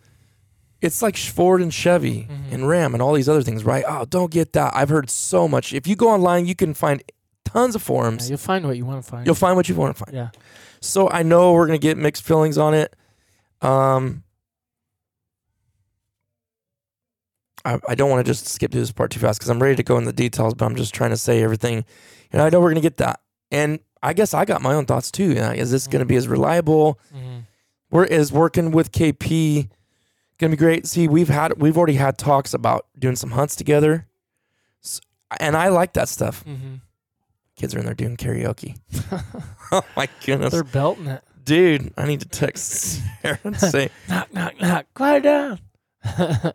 [0.80, 2.52] it's like Ford and Chevy Mhm.
[2.52, 3.84] and Ram and all these other things, right?
[3.87, 4.74] Oh, don't get that.
[4.74, 5.72] I've heard so much.
[5.74, 7.02] If you go online, you can find
[7.50, 8.28] tons of Yeah, forums.
[8.30, 9.26] you'll find what you want to find.
[9.26, 10.14] You'll find what you want to find.
[10.16, 10.30] yeah.
[10.80, 12.94] So I know we're gonna get mixed feelings on it.
[13.62, 14.22] Um,
[17.64, 19.76] I, I don't want to just skip through this part too fast because I'm ready
[19.76, 21.84] to go in the details, but I'm just trying to say everything.
[22.32, 23.20] And I know we're gonna get that.
[23.50, 25.30] And I guess I got my own thoughts too.
[25.30, 27.00] You know, is this gonna be as reliable?
[27.14, 27.46] Mhm.
[27.90, 29.68] Where is working with KP
[30.38, 30.87] gonna be great?
[30.87, 34.06] See, we've had we've already had talks about doing some hunts together,
[34.84, 35.00] S
[35.40, 36.44] and I like that stuff.
[36.44, 36.80] Mhm.
[37.59, 38.79] Kids are in there doing karaoke.
[39.73, 40.53] oh my goodness.
[40.53, 41.25] They're belting it.
[41.42, 44.87] Dude, I need to text Sarah and say, knock, knock, knock.
[44.94, 45.59] Quiet down.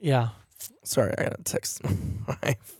[0.00, 0.30] yeah.
[0.82, 2.74] sorry, I gotta text my wife.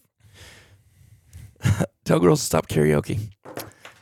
[2.05, 3.31] Tell girls to stop karaoke.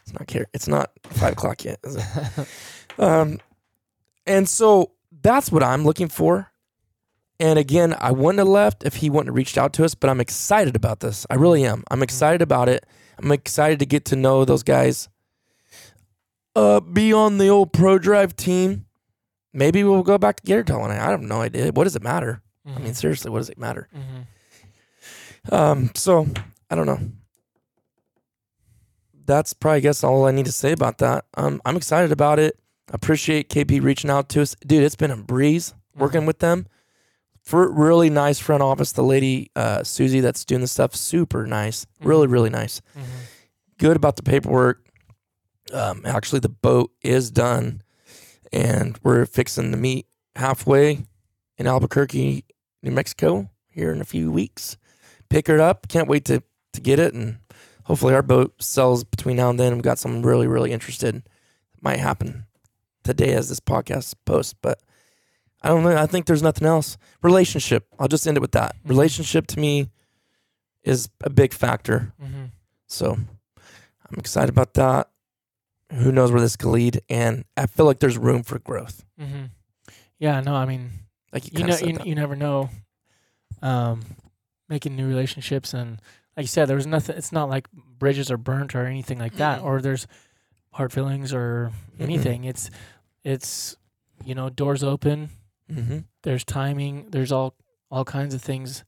[0.03, 0.47] It's not care.
[0.55, 1.79] It's not five o'clock yet.
[1.85, 2.49] Is it?
[2.99, 3.39] um,
[4.27, 6.51] and so that's what I'm looking for.
[7.39, 10.09] And again, I wouldn't have left if he wouldn't have reached out to us, but
[10.09, 11.27] I'm excited about this.
[11.29, 11.85] I really am.
[11.91, 12.87] I'm excited about it.
[13.19, 15.09] I'm excited to get to know those guys.
[16.55, 18.87] Uh, be on the old Pro Drive team.
[19.53, 20.91] Maybe we'll go back to Gatortail one.
[20.91, 21.71] I have no idea.
[21.73, 22.43] What does it matter?
[22.67, 23.89] I mean, seriously, what does it matter?
[23.95, 25.53] Mhm.
[25.53, 26.27] Um, so
[26.71, 26.99] I don't know.
[29.25, 31.25] That's probably I guess all I need to say about that.
[31.37, 32.59] Um, I'm excited about it.
[32.91, 34.83] I appreciate KP reaching out to us, dude.
[34.85, 36.67] It's been a breeze working with them.
[37.47, 41.87] For really nice front office, the lady uh, Susie that's doing the stuff, super nice,
[42.01, 42.83] really really nice.
[42.99, 43.03] Mhm.
[43.79, 44.85] Good about the paperwork.
[45.73, 47.83] Um, actually, the boat is done,
[48.53, 51.07] and we're fixing to meet halfway
[51.57, 52.45] in Albuquerque,
[52.83, 54.77] New Mexico, here in a few weeks.
[55.29, 55.87] Pick her up.
[55.89, 57.39] Can't wait to to get it, and
[57.85, 59.75] hopefully our boat sells between now and then.
[59.75, 61.23] We've got someone really really interested.
[61.81, 62.47] Might happen
[63.05, 64.81] today as this podcast posts, but
[65.67, 65.97] I don't know.
[65.97, 66.97] I think there's nothing else.
[67.23, 67.87] Relationship.
[67.99, 68.77] I'll just end it with that.
[68.85, 68.89] Mhm.
[68.91, 69.91] Relationship to me
[70.83, 72.13] is a big factor.
[72.23, 72.51] Mhm.
[72.87, 75.09] So I'm excited about that.
[75.93, 77.01] who knows where this could lead.
[77.09, 79.05] And I feel like there's room for growth.
[79.21, 79.45] Mm-hmm.
[80.19, 80.91] Yeah, no, I mean,
[81.33, 82.71] Like you, you know, you, you never know.
[83.63, 84.03] Um,
[84.69, 86.01] making new relationships and
[86.37, 87.17] like you said, there was nothing.
[87.17, 90.07] It's not like bridges are burnt or anything like that, or there's
[90.73, 92.43] hard feelings or anything.
[92.45, 92.69] It's
[93.25, 93.77] it's
[94.25, 95.31] you know doors open.
[95.71, 96.05] Mhm.
[96.23, 97.11] There's timing.
[97.11, 97.55] There's all
[97.91, 98.85] all kinds of things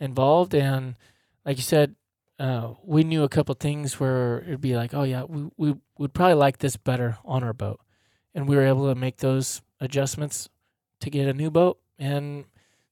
[0.00, 0.96] involved, and
[1.44, 1.94] like you said,
[2.38, 6.14] uh, we knew a couple things where it'd be like, oh yeah, we we would
[6.14, 7.80] probably like this better on our boat,
[8.34, 10.48] and we were able to make those adjustments
[11.00, 12.44] to get a new boat, and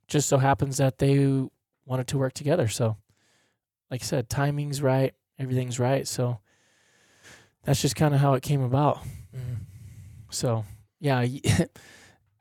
[0.09, 1.47] just so happens that they
[1.85, 2.69] wanted to work together.
[2.69, 2.97] So,
[3.91, 6.07] like I said, timing's right, everything's right.
[6.07, 6.41] So
[7.65, 8.99] that's just kind of how it came about.
[9.35, 9.57] Mhm.
[10.31, 10.65] So
[11.01, 11.25] yeah,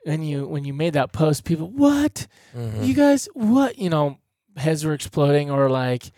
[0.06, 2.86] when you when you made that post, people, what Mhm.
[2.86, 4.18] you guys, what you know,
[4.56, 6.12] heads were exploding or like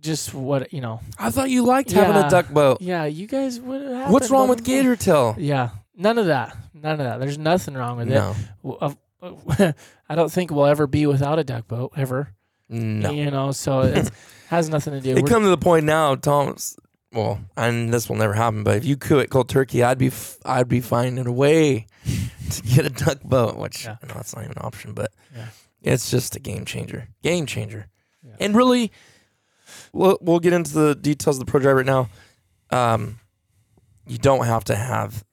[0.00, 1.00] just what you know.
[1.18, 2.80] I thought you liked having a duck boat.
[2.80, 4.12] Yeah, you guys, what happened?
[4.12, 5.34] What's wrong with gator tail?
[5.38, 7.20] Yeah, none of that, none of that.
[7.20, 8.96] There's nothing wrong with No, it.
[10.08, 12.34] I don't think we'll ever be without a duck boat ever.
[12.68, 13.10] no.
[13.10, 14.10] You know, so it
[14.48, 15.10] has nothing to do.
[15.10, 16.76] With it We're- come to the point now, Tom's.
[17.14, 18.64] Well, and this will never happen.
[18.64, 21.86] But if you quit cold turkey, I'd be f- I'd be finding a way
[22.50, 23.96] to get a duck boat, which Yeah.
[24.02, 25.46] I know that's not even an option, but Yeah.
[25.82, 27.08] it's just a game changer.
[27.22, 27.86] Game changer.
[28.26, 28.34] Yeah.
[28.40, 28.90] And really,
[29.92, 32.08] we'll we'll get into the details of the pro drive right now.
[32.70, 33.20] Um,
[34.06, 35.24] you don't have to have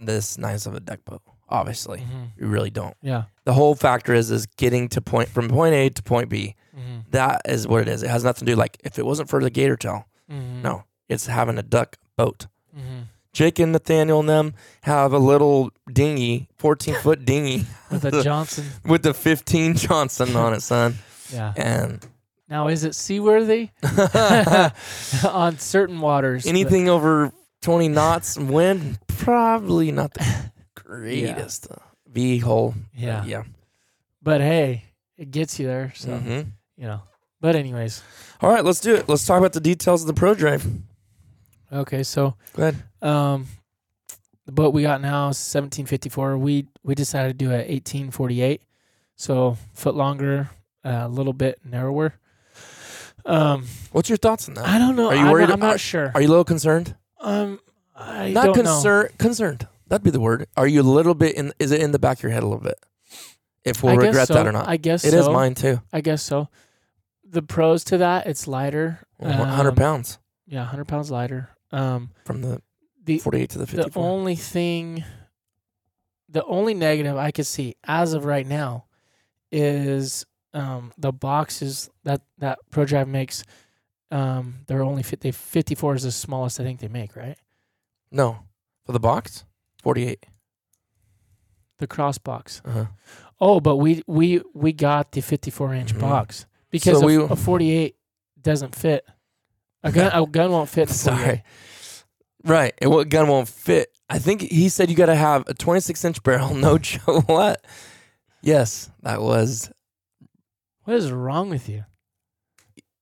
[0.00, 1.22] this nice of a duck boat.
[1.50, 2.30] Obviously, Mhm.
[2.38, 2.94] you really don't.
[3.02, 3.24] Yeah.
[3.44, 6.54] The whole factor is is getting to point from point A to point B.
[6.76, 7.04] Mhm.
[7.10, 8.02] That is what it is.
[8.02, 10.04] It has nothing to do like if it wasn't for the gator tail.
[10.30, 10.62] Mhm.
[10.62, 12.46] No, it's having a duck boat.
[12.76, 13.04] Mhm.
[13.32, 18.64] Jake and Nathaniel and them have a little dinghy, 14 foot dinghy With a Johnson.
[18.84, 20.96] with the 15 Johnson on it, son.
[21.32, 21.52] Yeah.
[21.56, 22.04] And
[22.48, 23.70] Now, is it seaworthy
[25.24, 26.44] on certain waters?
[26.44, 31.70] but- anything over 20 knots and wind, probably not the greatest.
[31.70, 31.76] uh,
[32.10, 32.74] V hull.
[32.94, 33.24] Yeah.
[33.24, 33.42] Yeah.
[34.22, 34.84] But hey,
[35.16, 35.92] it gets you there.
[35.96, 36.46] So Mhm.
[36.76, 37.02] you know.
[37.40, 38.02] But anyways,
[38.40, 39.08] All right, let's do it.
[39.08, 40.66] Let's talk about the details of the pro drive.
[41.72, 42.02] Okay.
[42.02, 42.82] So Go ahead.
[43.02, 43.46] um,
[44.46, 46.38] the boat we got now is 1754.
[46.38, 48.62] We we decided to do a 1848,
[49.16, 50.50] so foot longer,
[50.84, 52.14] uh, a little bit narrower.
[53.26, 54.64] Um, What's your thoughts on that?
[54.66, 55.08] I don't know.
[55.08, 56.12] Are you I'm, worried- Not, I'm not sure.
[56.14, 56.94] Are you a little concerned?
[57.20, 57.60] um,
[57.94, 59.18] I not don't concerned.
[59.18, 59.66] Concerned.
[59.88, 60.46] That'd be the word.
[60.56, 61.52] Are you a little bit in?
[61.58, 62.78] Is it in the back of your head a little bit?
[63.64, 64.34] If we'll I regret so.
[64.34, 65.32] that or not, I guess it is so.
[65.32, 65.82] mine too.
[65.92, 66.48] I guess so.
[67.24, 69.00] The pros to that, it's lighter.
[69.18, 71.50] One hundred Um, pounds Yeah, 100 pounds lighter.
[71.70, 72.62] Um, from the
[73.04, 73.90] the forty-eight to the 54.
[74.02, 75.04] the only thing,
[76.28, 78.84] the only negative I could see as of right now,
[79.52, 83.44] is um, the boxes that that ProDrive makes.
[84.10, 87.36] Um, they're only 50, 54 is the smallest I think they make, right?
[88.10, 88.38] no,
[88.86, 89.44] for the box,
[89.82, 90.24] forty-eight.
[91.78, 92.60] The cross box.
[92.64, 92.86] Uh-huh.
[93.40, 96.00] Oh, but we we we got the 54 inch Mhm.
[96.00, 97.94] box because So a, we- a 48
[98.40, 99.04] doesn't fit.
[99.84, 100.88] A gun a gun won't fit.
[100.90, 101.42] Sorry.
[102.44, 103.90] Right, and what gun won't fit?
[104.08, 106.54] I think he said you got to have a twenty-six inch barrel.
[106.54, 107.28] No joke.
[107.28, 107.64] What?
[108.42, 109.70] Yes, that was.
[110.84, 111.84] What is wrong with you?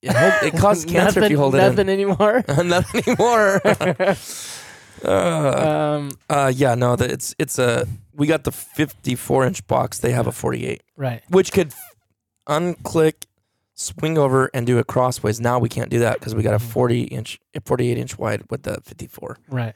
[0.03, 2.43] It, hold, it causes cancer if you hold it nothing anymore.
[2.49, 2.69] in.
[2.69, 3.61] Not anymore.
[5.05, 7.87] uh, um, uh, yeah, no, the, it's it's a.
[8.15, 9.99] We got the fifty-four inch box.
[9.99, 10.83] They have a forty-eight.
[10.97, 11.23] right.
[11.29, 11.75] which could
[12.49, 13.25] unclick,
[13.77, 15.41] swing over, and do a crossways.
[15.41, 16.62] Now we can't do that because we got a Mhm.
[16.73, 19.37] 40 inch, 48 inch wide with the 54.
[19.49, 19.75] Right.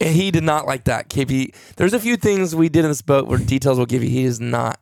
[0.00, 1.08] And he did not like that.
[1.10, 4.08] KP, there's a few things we did in this boat where details will give you.
[4.08, 4.80] He is not.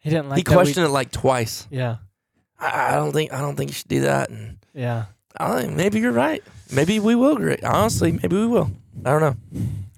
[0.00, 1.66] He didn't like he that we- questioned it like twice.
[1.70, 1.96] Yeah.
[2.58, 3.32] I, I don't think.
[3.32, 4.30] I don't think you should do that.
[4.30, 5.04] And Yeah.
[5.36, 6.42] I think maybe you're right.
[6.72, 7.36] Maybe we will.
[7.36, 7.62] Great.
[7.62, 8.70] Honestly, maybe we will.
[9.04, 9.36] I don't know.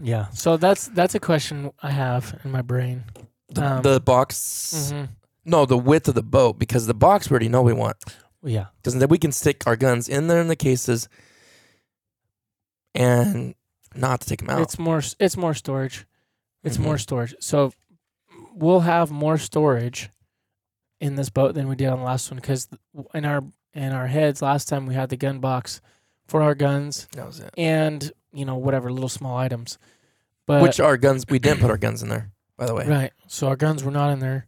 [0.00, 0.26] Yeah.
[0.34, 3.04] So that's that's a question I have in my brain.
[3.50, 4.92] The, Um, the box.
[4.92, 5.08] Mhm.
[5.50, 7.96] No, the width of the boat because the box we already know we want.
[8.42, 8.66] Yeah.
[8.76, 11.08] because then we can stick our guns in there in the cases
[12.94, 13.54] and
[13.94, 14.62] not to take them out.
[14.62, 16.06] It's more it's more storage.
[16.64, 16.82] It's Mhm.
[16.84, 17.34] more storage.
[17.40, 17.72] So
[18.54, 20.10] we'll have more storage
[21.00, 22.68] in this boat than we did on the last one because
[23.14, 23.42] in our
[23.74, 25.80] in our heads last time we had the gun box
[26.26, 27.52] for our guns that was it.
[27.56, 29.78] and you know whatever little small items.
[30.46, 31.24] But Which our guns?
[31.28, 32.86] We didn't put our guns in there, by the way.
[32.86, 33.12] Right.
[33.28, 34.46] So our guns were not in there.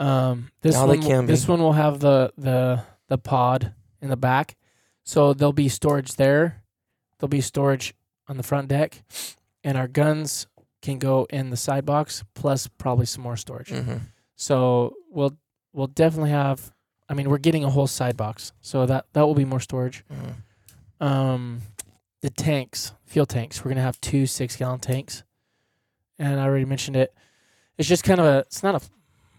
[0.00, 1.32] Um, this Now one, will- can be.
[1.32, 4.56] this one will have the the the pod in the back,
[5.04, 6.62] so there'll be storage there.
[7.18, 7.94] There'll be storage
[8.26, 9.02] on the front deck,
[9.62, 10.46] and our guns
[10.80, 13.68] can go in the side box plus probably some more storage.
[13.70, 13.96] hmm
[14.36, 15.36] So we'll
[15.74, 16.72] we'll definitely have.
[17.08, 20.02] I mean, we're getting a whole side box, so that that will be more storage.
[20.10, 21.60] hmm Um,
[22.22, 23.62] the tanks, fuel tanks.
[23.64, 25.24] We're gonna have two six gallon tanks,
[26.18, 27.12] and I already mentioned it.
[27.76, 28.38] It's just kind of a.
[28.40, 28.86] It's not a.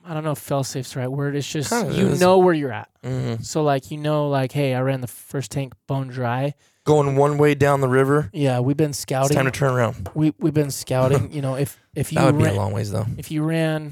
[0.05, 1.35] I don't know if fail safe's the right word.
[1.35, 2.19] It's just Kinda you is.
[2.19, 2.89] know where you're at.
[3.03, 3.43] Mhm.
[3.45, 6.53] So like you know like hey, I ran the first tank bone dry.
[6.83, 8.29] Going one way down the river.
[8.33, 9.35] Yeah, we've been It's scouting.
[9.35, 10.09] time to turn around.
[10.15, 11.31] we we've been scouting.
[11.35, 13.05] you know if if you That would be ran, a long ways though.
[13.17, 13.91] if you ran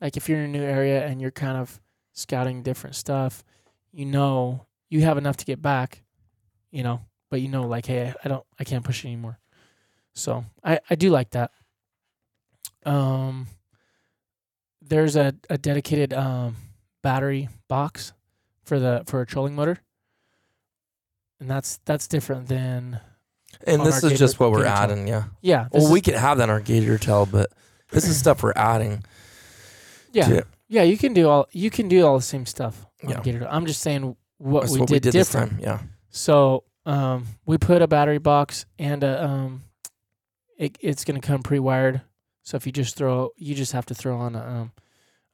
[0.00, 1.80] like if you're in a new area and you're kind of
[2.12, 3.44] scouting different stuff,
[3.92, 6.02] you know you have enough to get back,
[6.70, 7.00] you know,
[7.30, 9.38] but you know like hey, I don't I can't push anymore.
[10.16, 11.50] So, I I do like that.
[12.84, 13.46] Um
[14.86, 16.56] there's a a dedicated um
[17.02, 18.12] battery box
[18.64, 19.78] for the for a trolling motor.
[21.40, 23.00] And that's that's different than
[23.66, 24.82] And this is just what we're Gator tail.
[24.82, 25.24] adding, yeah.
[25.42, 25.68] yeah.
[25.72, 27.50] Well, we is- could have that in our Gator tail, but
[27.90, 29.04] this is stuff we're adding.
[30.12, 30.28] yeah.
[30.28, 30.46] to.
[30.68, 32.86] Yeah, you can do all you can do all the same stuff.
[33.02, 33.20] On Yeah.
[33.22, 33.46] Gator.
[33.50, 35.50] I'm just saying what we what did, we did different.
[35.58, 35.60] this time.
[35.60, 35.80] Yeah.
[36.10, 39.62] So um, we put a battery box and a um,
[40.56, 42.00] it, it's gonna come pre-wired.
[42.44, 44.72] So if you just throw, you just have to throw on a um,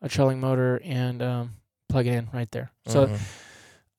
[0.03, 1.53] a trolling motor and um,
[1.89, 2.71] plug it in right there.
[2.87, 3.19] So Mhm.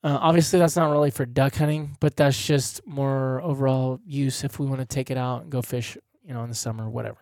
[0.04, 4.58] uh, obviously that's not really for duck hunting, but that's just more overall use if
[4.60, 7.20] we want to take it out and go fish, you know, in the summer, whatever.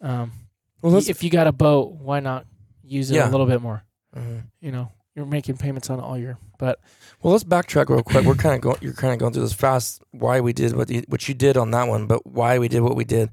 [0.00, 0.32] Um,
[0.80, 2.46] well, if you got a boat, why not
[2.82, 3.28] use it Yeah.
[3.28, 3.82] a little bit more?
[4.16, 4.44] Mhm.
[4.60, 6.80] You know, you're making payments on it all year, but
[7.20, 8.24] well, let's backtrack real quick.
[8.24, 8.78] We're kind of going.
[8.80, 10.00] You're kind of going through this fast.
[10.12, 12.80] Why we did what you, what you did on that one, but why we did
[12.80, 13.30] what we did.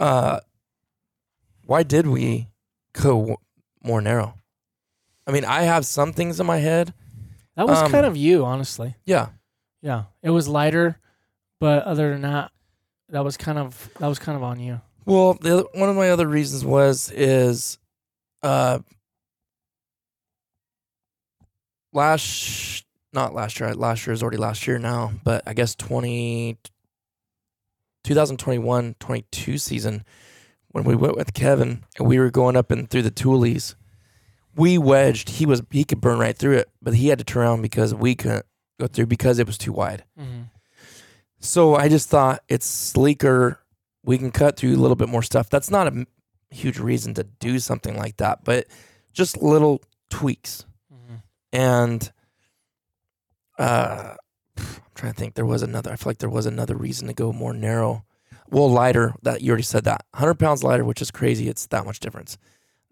[0.00, 0.40] Uh,
[1.68, 2.48] why did we
[2.94, 3.36] go
[3.84, 4.34] more narrow?
[5.26, 6.94] I mean, I have some things in my head.
[7.56, 8.94] that was Um, kind of you, honestly.
[9.04, 9.28] Yeah.
[9.82, 10.98] Yeah, it was lighter,
[11.60, 12.52] but other than that,
[13.10, 14.80] that was kind of that was kind of on you.
[15.04, 17.78] Well, the other, one of my other reasons was is,
[18.42, 18.78] uh,
[21.92, 23.74] last not last year.
[23.74, 26.56] Last year is already last year now, but I guess 20,
[28.04, 30.04] 2021, 22 season
[30.84, 33.76] when we went with Kevin and we were going up and through the tules,
[34.54, 35.30] we wedged.
[35.30, 37.94] He was he could burn right through it, but he had to turn around because
[37.94, 38.46] we couldn't
[38.80, 40.04] go through because it was too wide.
[40.18, 40.42] Mm-hmm.
[41.40, 43.60] So I just thought it's sleeker.
[44.04, 45.50] We can cut through a little bit more stuff.
[45.50, 46.06] That's not a
[46.50, 48.66] huge reason to do something like that, but
[49.12, 50.64] just little tweaks.
[50.92, 51.16] Mm-hmm.
[51.52, 52.12] And
[53.58, 54.14] uh,
[54.56, 54.64] I'm
[54.94, 55.34] trying to think.
[55.34, 55.92] There was another.
[55.92, 58.04] I feel like there was another reason to go more narrow.
[58.50, 59.14] Well, lighter.
[59.22, 60.04] That you already said that.
[60.12, 61.48] 100 pounds lighter, which is crazy.
[61.48, 62.38] It's that much difference.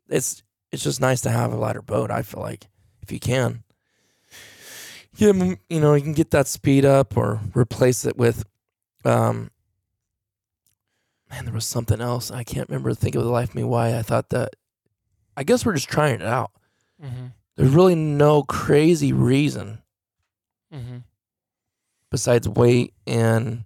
[0.09, 0.43] It's
[0.73, 2.11] it's just nice to have a lighter boat.
[2.11, 2.67] I feel like
[3.03, 3.63] if you can.
[5.17, 8.45] Yeah, you know, you can get that speed up or replace it with
[9.05, 9.51] um
[11.31, 12.31] man, there was something else.
[12.31, 14.55] I can't remember think of the life of me why I thought that
[15.37, 16.51] I guess we're just trying it out.
[17.03, 17.27] Mm-hmm.
[17.57, 19.79] There's really no crazy reason
[20.75, 20.97] Mm-hmm.
[22.11, 23.65] besides weight and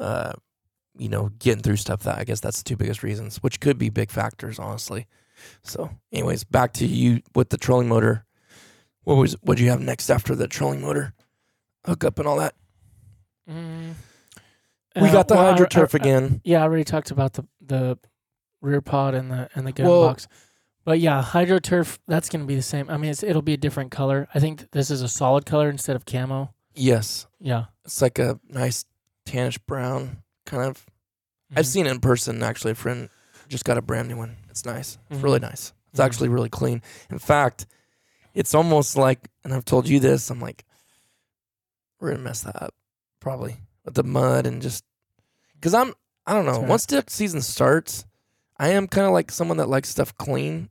[0.00, 0.32] uh
[0.98, 3.76] you know, getting through stuff that I guess that's the two biggest reasons, which could
[3.76, 5.06] be big factors, honestly.
[5.62, 8.24] So anyways, back to you with the trolling motor.
[9.04, 11.12] What was what do you have next after the trolling motor?
[11.84, 12.52] hookup and all that.
[13.48, 13.92] Mm-hmm.
[15.02, 16.40] We got the Uh, well, I- hydro I- again.
[16.44, 17.98] Yeah, I already talked about the the
[18.60, 20.26] rear pod and the and the gun Well- box.
[20.84, 22.88] But yeah, hydro turf that's going to be the same.
[22.88, 24.28] I mean, it's, it'll be a different color.
[24.32, 26.54] I think th- this is a solid color instead of camo.
[26.76, 27.26] Yes.
[27.40, 28.84] Yeah, It's like a nice
[29.26, 30.86] tannish brown kind of.
[31.54, 31.68] I've Mhm.
[31.68, 32.72] seen it in person actually.
[32.72, 33.08] A friend
[33.48, 34.36] just got a brand new one.
[34.50, 34.98] It's nice.
[35.10, 35.22] It's Mhm.
[35.24, 35.72] really nice.
[35.90, 36.04] It's Mhm.
[36.04, 36.82] actually really clean.
[37.10, 37.66] In fact,
[38.34, 40.64] it's almost like, and I've told you this, I'm like,
[42.00, 42.74] we're gonna mess that up
[43.20, 44.84] probably with the mud and just
[45.54, 45.94] because I'm,
[46.26, 46.60] I don't know.
[46.60, 46.68] Right.
[46.68, 48.04] Once duck season starts,
[48.58, 50.70] I am kind of like someone that likes stuff clean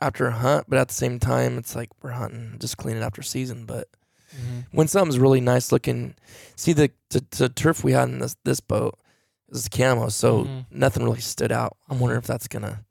[0.00, 3.02] after a hunt, but at the same time, it's like we're hunting, just clean it
[3.02, 3.64] after season.
[3.64, 3.88] But
[4.36, 4.66] Mhm.
[4.72, 6.14] when something's really nice looking,
[6.56, 8.98] see the the, the turf we had in this this boat
[9.50, 10.66] is camo, so Mhm.
[10.70, 11.76] nothing really stood out.
[11.88, 12.84] I'm wondering if that's gonna,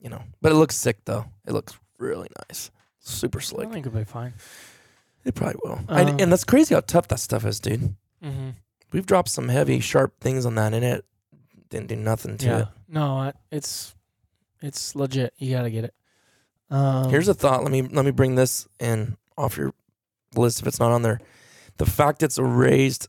[0.00, 1.24] you know, but it looks sick though.
[1.46, 3.68] It looks really nice, super slick.
[3.68, 4.34] I think it'll be fine.
[5.24, 5.80] It probably will.
[5.88, 7.94] I- Um, and that's crazy how tough that stuff is, dude.
[8.22, 8.50] Mm-hmm.
[8.92, 11.04] We've dropped some heavy, sharp things on that, and it
[11.70, 12.68] didn't do nothing to Yeah, it.
[12.88, 13.94] no, it's
[14.60, 15.34] it's legit.
[15.38, 15.94] You got to get it.
[16.70, 17.62] Um, Here's a thought.
[17.62, 19.72] Let me let me bring this in off your
[20.34, 21.20] list if it's not on there.
[21.78, 23.08] The fact it's a raised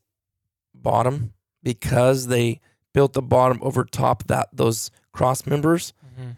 [0.73, 2.61] bottom because they
[2.93, 5.93] built the bottom over top that those cross members.
[6.19, 6.37] Mhm.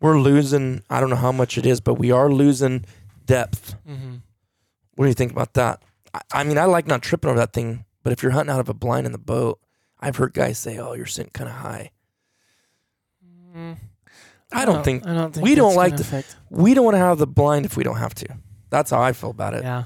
[0.00, 0.82] We're losing.
[0.90, 2.84] I don't know how much it is, but we are losing
[3.26, 3.74] depth.
[3.88, 4.22] Mhm.
[4.94, 5.82] What do you think about that?
[6.14, 8.60] I, I mean, I like not tripping over that thing, but if you're hunting out
[8.60, 9.60] of a blind in the boat,
[10.00, 11.90] I've heard guys say, "Oh, you're sitting kind of high."
[13.56, 13.76] Mm.
[14.52, 16.36] I don't think I don't think we don't like affect.
[16.50, 18.26] we don't want to have the blind if we don't have to.
[18.70, 19.84] That's how I feel about it Yeah.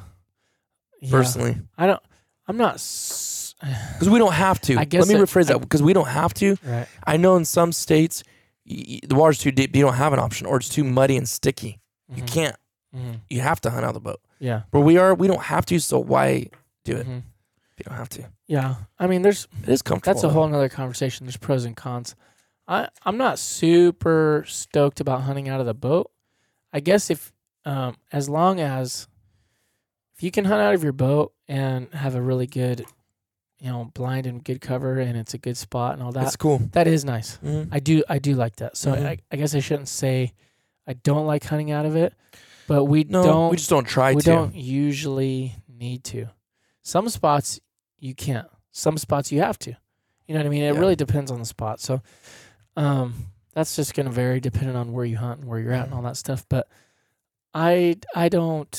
[1.10, 1.58] Personally.
[1.78, 2.02] I don't.
[2.48, 2.74] I'm not.
[2.74, 3.54] S-
[3.92, 4.76] because we don't have to.
[4.78, 6.56] I guess Let me rephrase I- that because we don't have to.
[6.64, 6.86] right.
[7.06, 8.22] I know in some states
[8.66, 9.74] y- y- the water's too deep.
[9.76, 11.80] You don't have an option, or it's too muddy and sticky.
[12.14, 12.26] You Mhm.
[12.32, 12.56] can't.
[12.94, 13.20] Mhm.
[13.30, 14.20] You have to hunt out of the boat.
[14.38, 14.62] Yeah.
[14.70, 15.14] But we are.
[15.14, 15.78] We don't have to.
[15.78, 16.48] So why
[16.84, 17.18] do it Mhm.
[17.18, 18.24] if you don't have to?
[18.48, 18.74] Yeah.
[18.98, 20.14] I mean, there's It is comfortable.
[20.14, 21.26] that's a whole nother conversation.
[21.26, 22.14] There's pros and cons.
[22.68, 26.10] I I'm not super stoked about hunting out of the boat.
[26.72, 27.32] I guess if
[27.64, 29.06] um as long as
[30.16, 32.84] if you can hunt out of your boat and have a really good
[33.58, 36.36] you know blind and good cover and it's a good spot and all that That's
[36.36, 36.58] cool.
[36.72, 37.38] that is nice.
[37.38, 37.68] Mhm.
[37.70, 38.76] I do I do like that.
[38.76, 39.06] So Mhm.
[39.06, 40.32] I, I guess I shouldn't say
[40.86, 42.12] I don't like hunting out of it,
[42.66, 44.28] but we No, don't we just don't try to we to.
[44.30, 46.26] don't usually need to.
[46.82, 47.60] Some spots
[47.98, 48.48] you can't.
[48.72, 49.76] Some spots you have to.
[50.26, 50.62] You know what I mean?
[50.64, 50.80] It Yeah.
[50.80, 51.78] really depends on the spot.
[51.80, 52.02] So
[52.76, 55.84] um that's just going to vary depending on where you hunt and where you're at
[55.84, 56.66] and all that stuff, but
[57.54, 58.72] I I don't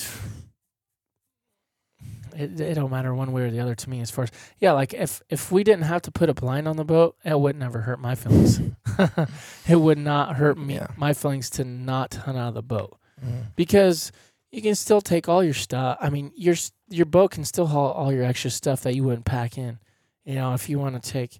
[2.35, 4.71] it, it don't matter one way or the other to me as far as yeah
[4.71, 7.55] like if if we didn't have to put a blind on the boat it would
[7.55, 8.59] never hurt my feelings
[9.67, 10.87] it would not hurt me Yeah.
[10.97, 13.55] my feelings to not hunt out of the boat Mhm.
[13.55, 14.11] because
[14.51, 15.97] you can still take all your stuff.
[15.99, 16.55] I mean, your
[16.89, 19.79] your boat can still haul all your extra stuff that you wouldn't pack in.
[20.25, 21.39] You know, if you want to take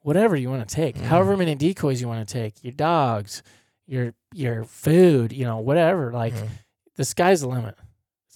[0.00, 1.02] whatever you want to take, Mhm.
[1.02, 3.42] however many decoys you want to take, your dogs,
[3.86, 6.10] your your food, you know, whatever.
[6.12, 6.48] Like Mhm.
[6.96, 7.76] the sky's the limit.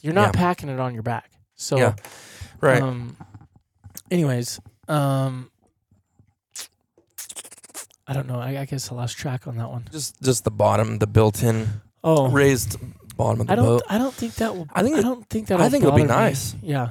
[0.01, 0.41] You're not Yeah.
[0.41, 1.31] packing it on your back.
[1.59, 1.95] So, Yeah.
[2.61, 2.81] Right.
[2.81, 3.17] Um,
[4.11, 5.51] anyways, um,
[8.07, 8.41] I don't know.
[8.41, 9.85] I, I guess I lost track on that one.
[9.93, 11.69] just just the bottom, the built-in
[12.03, 12.79] Oh, raised
[13.17, 13.65] bottom of the I don't.
[13.67, 13.83] boat.
[13.89, 14.67] I don't think that will.
[14.73, 15.61] I think I don't think that.
[15.61, 16.25] I think it'll be bother me.
[16.31, 16.55] nice.
[16.63, 16.91] Yeah.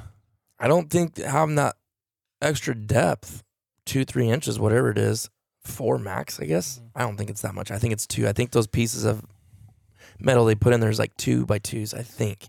[0.60, 1.74] I don't think having that
[2.40, 3.42] extra depth,
[3.84, 5.28] two, three inches, whatever it is,
[5.64, 6.78] four max, I guess.
[6.78, 6.90] Mhm.
[6.94, 7.70] I don't think it's that much.
[7.70, 8.28] I think it's two.
[8.28, 9.24] I think those pieces of
[10.20, 12.48] metal they put in there is like two by twos, I think.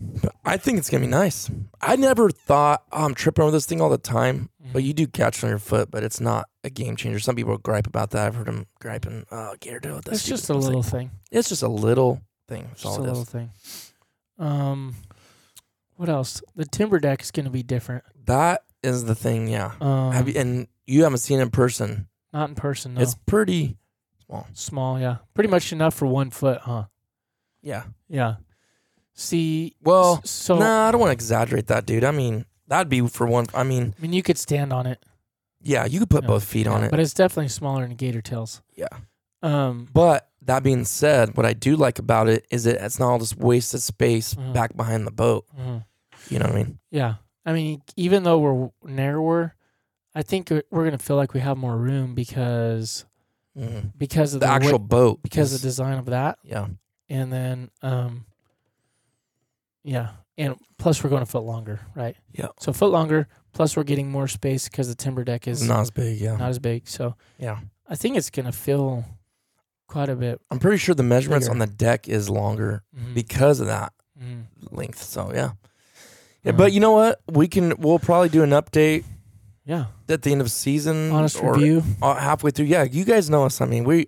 [0.00, 1.50] But I think it's gonna be nice.
[1.80, 4.86] I never thought oh, I'm tripping over this thing all the time, but Mhm.
[4.86, 7.18] you do catch it on your foot, but it's not a game changer.
[7.18, 8.26] Some people gripe about that.
[8.26, 9.96] I've heard them griping, oh, gator tail.
[9.96, 11.10] with that It's just a thing." Like, little thing.
[11.30, 12.64] it's just a little thing.
[12.68, 13.28] That's Just all a little is.
[13.28, 13.50] thing.
[14.38, 14.94] Um,
[15.96, 16.42] what else?
[16.56, 18.04] The timber deck is going to be different.
[18.24, 19.72] That is the thing, yeah.
[19.80, 22.08] Um, Have you, and you haven't seen it in person.
[22.32, 22.94] not in person.
[22.94, 23.02] No.
[23.02, 23.76] It's pretty
[24.24, 24.46] small.
[24.54, 24.98] small.
[25.00, 26.84] Yeah, pretty much enough for one foot, huh?
[27.62, 27.84] Yeah.
[28.08, 28.36] Yeah.
[29.20, 32.04] See, Well, so nah, I don't want to exaggerate that, dude.
[32.04, 33.46] I mean, that'd be for one.
[33.54, 35.04] I mean, I mean, you could stand on it,
[35.60, 36.28] yeah, you could put Yeah.
[36.28, 36.90] both feet on it.
[36.90, 38.62] but it's definitely smaller than gator tails.
[38.74, 38.88] yeah.
[39.42, 43.10] Um, But that being said, what I do like about it is that it's not
[43.10, 44.52] all this wasted space Mhm.
[44.54, 45.46] back behind the boat.
[45.58, 45.84] mhm.
[46.30, 46.78] You know what I mean?
[46.90, 47.14] Yeah.
[47.46, 49.54] I mean, even though we're narrower,
[50.14, 53.04] I think we're going to feel like we have more room because
[53.58, 53.92] Mhm.
[53.98, 55.22] because of The the, actual boat.
[55.22, 56.66] because is- the design of that, yeah.
[57.08, 58.26] and then um,
[59.82, 62.16] yeah, and plus we're going a foot longer, right?
[62.32, 62.48] Yeah.
[62.60, 65.90] So foot longer, plus we're getting more space because the timber deck is Not as
[65.90, 66.20] big.
[66.20, 66.36] Yeah.
[66.36, 66.88] not as big.
[66.88, 67.60] So yeah.
[67.88, 69.04] I think it's going to feel
[69.86, 70.40] quite a bit.
[70.50, 71.54] I'm pretty sure the measurements Bigger.
[71.54, 74.44] on the deck is longer mhm, because of that mhm.
[74.70, 75.02] length.
[75.02, 75.52] So yeah.
[76.42, 77.20] Yeah, but you know what?
[77.28, 77.74] We can.
[77.78, 79.04] We'll probably do an update
[79.66, 81.12] yeah, at the end of season.
[81.12, 81.82] honest or review.
[82.00, 82.64] uh, halfway through.
[82.64, 83.60] Yeah, you guys know us.
[83.60, 84.06] I mean, we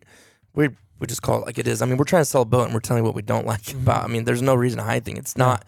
[0.55, 0.71] we
[1.03, 1.83] we just call it like it is.
[1.83, 3.47] I mean, we're trying to sell a boat and we're telling you what we don't
[3.47, 3.83] like Mhm.
[3.83, 4.05] about.
[4.05, 5.19] I mean, there's no reason to hide things.
[5.19, 5.45] It's Yeah.
[5.45, 5.65] not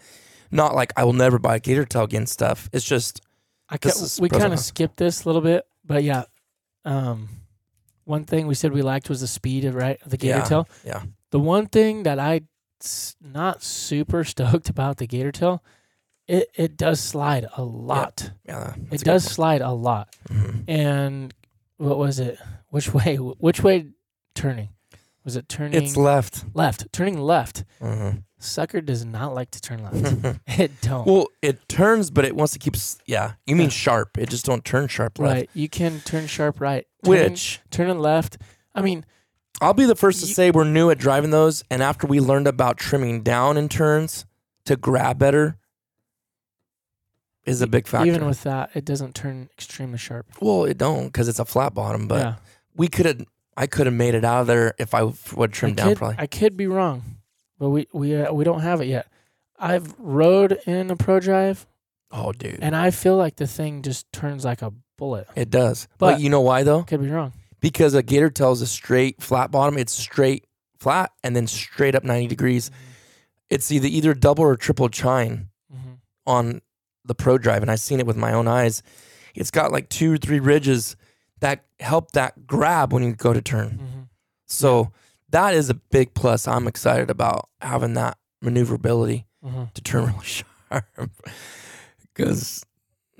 [0.51, 2.69] not like I will never buy a gator tail again stuff.
[2.73, 3.21] It's just
[3.69, 6.23] I ca- we kind of skipped this a little bit, but yeah.
[6.85, 7.29] Um,
[8.05, 10.43] one thing we said we liked was the speed of right of the gator Yeah,
[10.45, 10.69] tail.
[10.85, 11.03] yeah.
[11.31, 12.41] The one thing that I
[13.21, 15.63] not super stoked about the gator tail,
[16.27, 18.31] it it does slide a lot.
[18.47, 18.75] yeah.
[18.91, 20.15] It does slide a lot.
[20.29, 21.33] hmm And
[21.77, 22.39] what was it?
[22.69, 23.15] Which way?
[23.17, 23.87] Which way
[24.35, 24.69] turning?
[25.25, 26.45] Was it turning It's left.
[26.53, 26.85] left?
[26.93, 27.63] Turning left.
[27.81, 28.23] Mhm.
[28.37, 30.39] Sucker does not like to turn left.
[30.47, 31.05] it don't.
[31.07, 32.75] well, it turns, but it wants to keep.
[32.75, 34.17] s- Yeah, you mean sharp.
[34.19, 35.33] It just don't turn sharp left.
[35.35, 35.49] right.
[35.55, 36.85] You can turn sharp right.
[37.03, 38.37] Turning- Which turning left.
[38.75, 39.03] I mean,
[39.61, 42.19] I'll be the first to You- say we're new at driving those, and after we
[42.19, 44.25] learned about trimming down in turns
[44.65, 45.57] to grab better,
[47.45, 48.07] is a big factor.
[48.07, 50.25] even with that, it doesn't turn extremely sharp.
[50.41, 52.35] well, it don't because it's a flat bottom, but yeah.
[52.75, 53.21] we could have.
[53.57, 55.03] I could have made it out of there if I
[55.35, 56.15] would trim I down could, probably.
[56.19, 57.03] I could be wrong,
[57.57, 59.07] but we we uh, we don't have it yet.
[59.57, 61.65] I've rode in a pro drive,
[62.11, 65.27] oh, dude, and I feel like the thing just turns like a bullet.
[65.35, 65.87] it does.
[65.97, 66.83] But, But- you know why though?
[66.83, 67.31] Could be wrong.
[67.61, 69.77] Because a gator tail is a straight flat bottom.
[69.77, 70.45] It's straight
[70.79, 72.69] flat and then straight up ninety degrees.
[73.49, 75.49] It's either either double or triple chine.
[75.73, 75.93] Mm-hmm.
[76.27, 76.61] on
[77.05, 78.81] the Pro Drive, and I've seen it with my own eyes.
[79.35, 80.95] It's got like two or three ridges
[81.45, 83.69] that help that grab when you go to turn.
[83.71, 84.01] Mm-hmm.
[84.47, 84.91] So
[85.29, 86.47] that is a big plus.
[86.47, 89.63] I'm excited about having that maneuverability Mm-hmm.
[89.75, 91.11] to turn really sharp.
[92.13, 92.65] because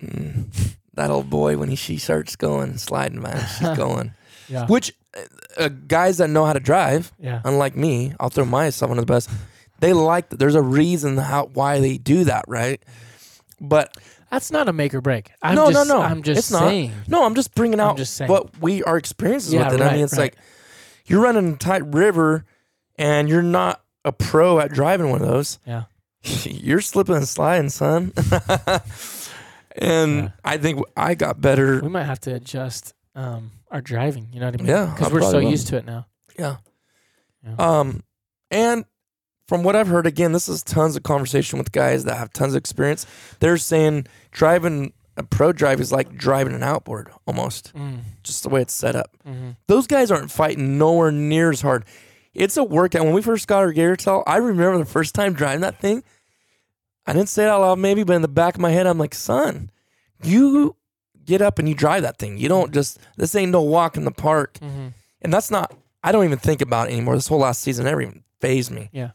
[0.01, 4.13] mm, that old boy when he she starts going sliding, man, she's going.
[4.49, 4.65] Yeah.
[4.65, 5.21] Which uh,
[5.65, 7.41] uh, guys that know how to drive, Yeah.
[7.45, 9.27] unlike me, I'll throw myself under the bus.
[9.81, 10.39] They like that.
[10.39, 12.81] There's a reason how why they do that, right?
[13.61, 13.95] But
[14.31, 15.31] That's not a make or break.
[15.41, 16.01] I'm no, just, no, no.
[16.01, 16.59] I'm just it's not.
[16.69, 16.91] saying.
[17.07, 19.83] No, I'm just bringing out just what we our experiences Yeah, with it.
[19.83, 20.33] I mean, it's right.
[20.33, 20.35] like
[21.05, 22.45] you're running a tight river,
[22.97, 25.59] and you're not a pro at driving one of those.
[25.65, 25.83] Yeah.
[26.23, 28.11] you're slipping and sliding, son.
[29.77, 30.29] and Yeah.
[30.43, 31.79] I think I got better.
[31.81, 34.29] We might have to adjust um, our driving.
[34.31, 34.67] You know what I mean?
[34.67, 35.49] Yeah, Because we're so will.
[35.49, 36.07] used to it now.
[36.37, 36.57] Yeah.
[37.43, 37.55] Yeah.
[37.59, 38.03] Um,
[38.51, 38.85] and
[39.47, 42.53] from what I've heard, again, this is tons of conversation with guys that have tons
[42.53, 43.05] of experience.
[43.39, 47.99] They're saying driving a pro drive is like driving an outboard almost, Mm.
[48.23, 49.11] just the way it's set up.
[49.23, 51.85] hmm Those guys aren't fighting nowhere near as hard.
[52.33, 53.05] It's a workout.
[53.05, 56.03] When we first got our Gator Tail, I remember the first time driving that thing.
[57.07, 58.97] I didn't say it out loud, maybe, but in the back of my head, I'm
[58.97, 59.69] like, son,
[60.23, 60.75] you
[61.23, 62.37] get up and you drive that thing.
[62.37, 64.57] You don't just, this ain't no walk in the park.
[64.57, 64.87] hmm
[65.21, 65.73] And that's not,
[66.03, 67.15] I don't even think about it anymore.
[67.15, 68.89] This whole last season never even phased me.
[68.91, 69.11] Yeah.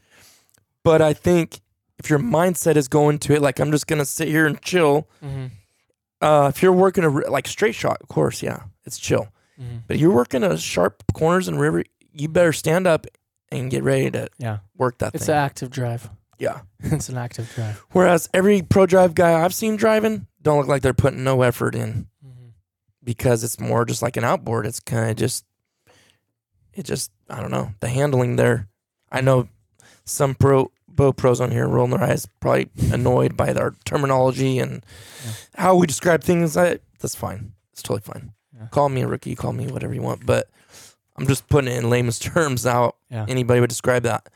[0.84, 1.60] But I think
[1.98, 4.60] if your mindset is going to it, like, I'm just going to sit here and
[4.62, 5.08] chill.
[5.20, 5.46] hmm
[6.22, 9.28] Uh, if you're working a, like straight shot, of course, yeah, it's chill.
[9.58, 13.06] hmm But you're working a sharp corners and river, you better stand up
[13.52, 14.58] and get ready to Yeah.
[14.76, 15.34] work that It's thing.
[15.34, 16.08] an active drive.
[16.38, 16.60] yeah.
[16.80, 17.82] it's an active drive.
[17.92, 21.74] Whereas every pro drive guy I've seen driving don't look like they're putting no effort
[21.74, 22.48] in hmm
[23.04, 24.66] because it's more just like an outboard.
[24.66, 25.44] It's kind of just,
[26.74, 28.68] it just, I don't know, the handling there.
[29.10, 29.48] I know
[30.10, 34.84] some pro bow pros on here rolling their eyes, probably annoyed by our terminology and
[35.24, 35.32] Yeah.
[35.54, 36.56] how we describe things.
[36.56, 37.52] I, that's fine.
[37.72, 38.32] It's totally fine.
[38.54, 38.66] Yeah.
[38.70, 40.48] Call me a rookie, call me whatever you want, but
[41.16, 43.24] I'm just putting it in layman's terms how Yeah.
[43.28, 44.28] anybody would describe that.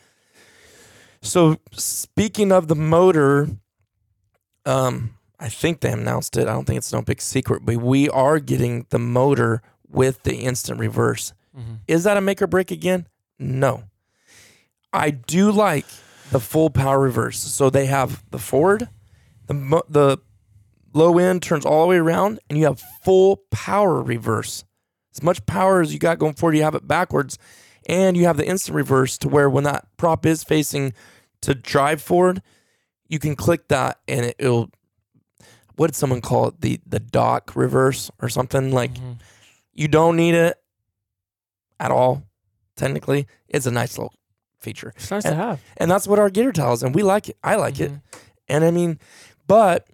[1.23, 3.49] So speaking of the motor,
[4.67, 6.47] um, I think they announced it.
[6.49, 10.37] I don't think it's no big secret, but we are getting the motor with the
[10.37, 11.33] instant reverse.
[11.55, 13.07] hmm Is that a make or break again?
[13.39, 13.85] No.
[14.95, 15.85] I do like
[16.31, 17.39] the full power reverse.
[17.41, 18.89] So they have the forward,
[19.47, 20.19] the mo- the
[20.95, 24.65] low end turns all the way around, and you have full power reverse.
[25.15, 27.39] As much power as you got going forward, you have it backwards,
[27.89, 30.93] and you have the instant reverse to where when that prop is facing
[31.43, 32.41] to drive forward,
[33.09, 34.71] you can click that and it, it'll.
[35.77, 36.61] What did someone call it?
[36.61, 39.19] The the dock reverse or something like Mhm.
[39.73, 40.57] you don't need it
[41.81, 42.23] at all.
[42.77, 44.15] Technically, it's a nice little
[44.65, 45.61] feature, It's nice And- to have.
[45.77, 47.37] and that's what our Gator tells, and we like it.
[47.45, 48.01] I like it, Mhm.
[48.49, 48.99] and I mean,
[49.47, 49.87] but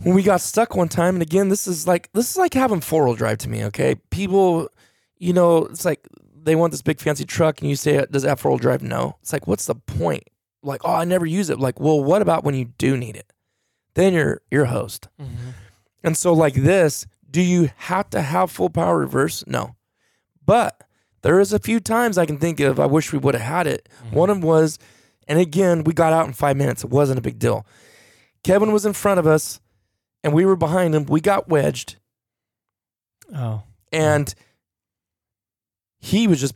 [0.00, 2.80] when we got stuck one time, and again, this is like this is like having
[2.80, 3.64] four wheel drive to me.
[3.66, 4.68] Okay, people,
[5.18, 6.06] you know, it's like
[6.42, 8.82] they want this big fancy truck, and you say, "Does it have four wheel drive?"
[8.82, 9.16] No.
[9.22, 10.24] It's like, what's the point?
[10.62, 11.58] Like, oh, I never use it.
[11.58, 13.32] Like, well, what about when you do need it?
[13.94, 15.08] Then you're a host.
[15.20, 15.54] Mhm.
[16.04, 19.42] And so, like this, do you have to have full power reverse?
[19.46, 19.74] No.
[20.44, 20.82] But
[21.26, 23.66] there is a few times I can think of, I wish we would have had
[23.66, 23.88] it.
[24.04, 24.14] Mm-hmm.
[24.14, 24.78] One of them was,
[25.26, 26.84] and again, we got out in five minutes.
[26.84, 27.66] It wasn't a big deal.
[28.44, 29.58] Kevin was in front of us
[30.22, 31.04] and we were behind him.
[31.06, 31.96] We got wedged
[33.34, 33.64] Oh.
[33.90, 34.32] and
[35.98, 36.54] he was just,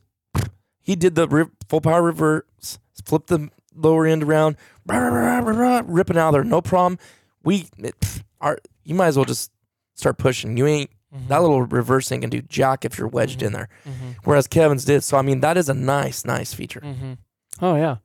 [0.80, 4.54] he did the full power reverse, flipped the lower end around,
[4.86, 6.44] rah, rah, rah, rah, rah, ripping out there.
[6.44, 6.96] No problem.
[7.42, 7.96] We, it,
[8.40, 9.50] our, you might as well just
[9.96, 10.56] start pushing.
[10.56, 11.28] You ain't, Mhm.
[11.28, 13.68] that little reversing can do jack if you're wedged in there.
[13.84, 14.16] Mhm.
[14.24, 15.02] Whereas Kevin's did.
[15.02, 16.80] So I mean that is a nice, nice feature.
[16.80, 17.14] hmm
[17.60, 17.96] Oh yeah,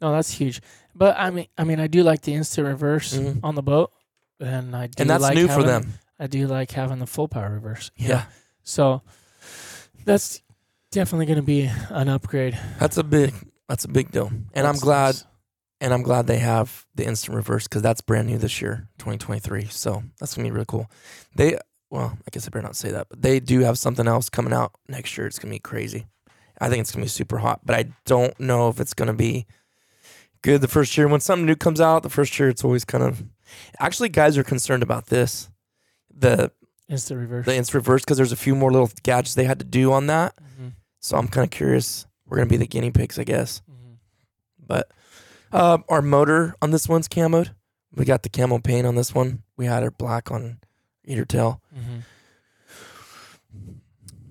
[0.00, 0.60] no, that's huge.
[0.94, 3.40] But I mean, I mean, I do like the instant reverse Mhm.
[3.44, 3.92] on the boat,
[4.40, 5.92] and I do And that's like new for having- them.
[6.18, 7.92] I do like having the full power reverse.
[7.98, 8.06] know?
[8.08, 8.24] Yeah.
[8.64, 9.02] So
[10.04, 10.42] that's
[10.90, 12.58] definitely going to be an upgrade.
[12.80, 13.34] That's a big
[13.68, 14.32] that's a big deal.
[14.54, 15.24] And I'm glad nice.
[15.80, 19.66] and I'm glad they have the instant reverse because that's brand new this year, 2023.
[19.66, 20.90] So that's gonna be really cool.
[21.36, 21.58] They
[21.90, 24.52] well, I guess I better not say that, but they do have something else coming
[24.52, 25.26] out next year.
[25.26, 26.06] It's gonna be crazy.
[26.60, 29.46] I think it's gonna be super hot, but I don't know if it's gonna be
[30.42, 31.08] good the first year.
[31.08, 33.22] When something new comes out, the first year it's always kind of
[33.78, 35.48] actually guys are concerned about this.
[36.14, 36.50] The
[36.88, 37.44] Instant reverse.
[37.46, 40.06] the instant reverse because there's a few more little gadgets they had to do on
[40.08, 40.34] that.
[40.60, 40.72] Mhm.
[41.00, 42.06] So I'm kind of curious.
[42.26, 43.62] We're gonna be the guinea pigs, I guess.
[43.70, 43.98] Mhm.
[44.66, 44.90] But
[45.52, 47.54] uh, our motor on this one's camoed.
[47.94, 49.42] We got the camo paint on this one.
[49.56, 50.58] We had it black on
[51.04, 51.62] either tail.
[51.78, 52.02] Mhm.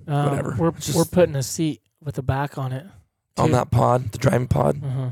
[0.08, 0.56] Um, Whatever.
[0.58, 2.86] We're Just- we're putting a seat with a back on it.
[3.38, 3.52] On too.
[3.54, 4.84] that pod, the driving pod.
[4.84, 5.10] Uh-huh.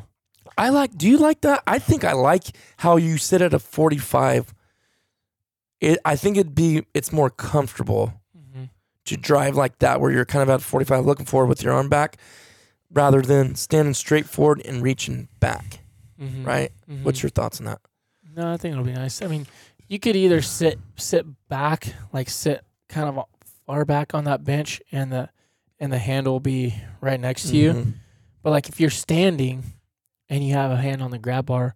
[0.57, 0.97] I like.
[0.97, 1.61] Do you like that?
[1.67, 4.53] I think I like how you sit at a 45.
[5.81, 5.99] It.
[6.05, 6.85] I think it'd be.
[6.93, 8.69] It's more comfortable Mhm.
[9.05, 11.89] to drive like that, where you're kind of at 45, looking forward with your arm
[11.89, 12.17] back,
[12.89, 15.79] rather than standing straight forward and reaching back.
[16.19, 16.45] Mhm.
[16.47, 16.71] Right.
[16.89, 17.03] Mhm.
[17.03, 17.81] What's your thoughts on that?
[18.33, 19.21] No, I think it'll be nice.
[19.21, 19.45] I mean,
[19.87, 23.25] you could either sit sit back, like sit kind of
[23.65, 25.29] far back on that bench, and the
[25.79, 27.73] and the handle will be right next to you.
[27.73, 27.93] Mhm.
[28.43, 29.63] But like if you're standing
[30.29, 31.75] and you have a hand on the grab bar,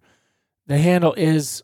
[0.66, 1.62] the handle is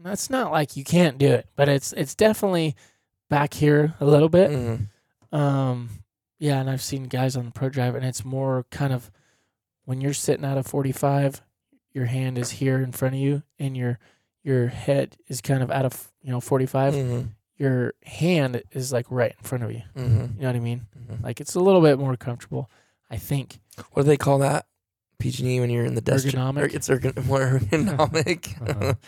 [0.00, 2.76] that's not like you can't do it, but it's it's definitely
[3.28, 4.50] back here a little bit.
[4.50, 4.88] Mhm.
[5.36, 5.90] Um
[6.38, 9.10] yeah, and I've seen guys on the pro drive and it's more kind of
[9.84, 11.42] when you're sitting at a 45,
[11.92, 13.98] your hand is here in front of you and your
[14.48, 16.94] your head is kind of out of you know 45.
[16.94, 17.28] Mhm.
[17.56, 19.82] Your hand is like right in front of you.
[19.96, 20.36] Mhm.
[20.36, 20.86] You know what I mean?
[20.98, 21.22] Mhm.
[21.22, 22.70] Like it's a little bit more comfortable,
[23.10, 23.60] I think.
[23.92, 24.66] What do they call that?
[25.18, 26.26] PG&E when you're in the desk.
[26.28, 26.62] Ergonomic?
[26.62, 28.42] Er- It's ergon- more ergonomic.
[28.70, 28.94] Uh-huh.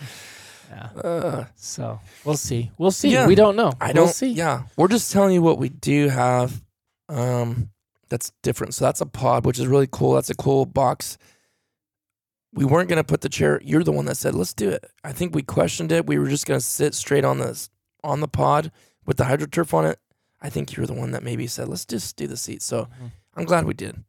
[0.71, 1.01] Yeah.
[1.01, 2.71] Uh, So we'll see.
[2.79, 3.11] We'll see.
[3.11, 3.27] Yeah.
[3.27, 3.73] We don't know.
[3.81, 4.15] I we'll don't.
[4.15, 4.31] see.
[4.31, 6.63] Yeah, we're just telling you what we do have.
[7.09, 7.71] Um,
[8.09, 8.75] that's different.
[8.75, 10.13] So that's a pod, which is really cool.
[10.15, 11.19] That's a cool box.
[12.53, 13.61] We weren't gonna put the chair.
[13.65, 14.91] You're the one that said let's do it.
[15.05, 16.07] I think we questioned it.
[16.07, 17.71] We were just gonna sit straight on this
[18.03, 18.73] on the pod
[19.07, 19.99] with the hydroturf on it.
[20.43, 22.63] I think you're the one that maybe said let's just do the seat.
[22.63, 23.11] So Mhm.
[23.37, 24.03] I'm glad we did.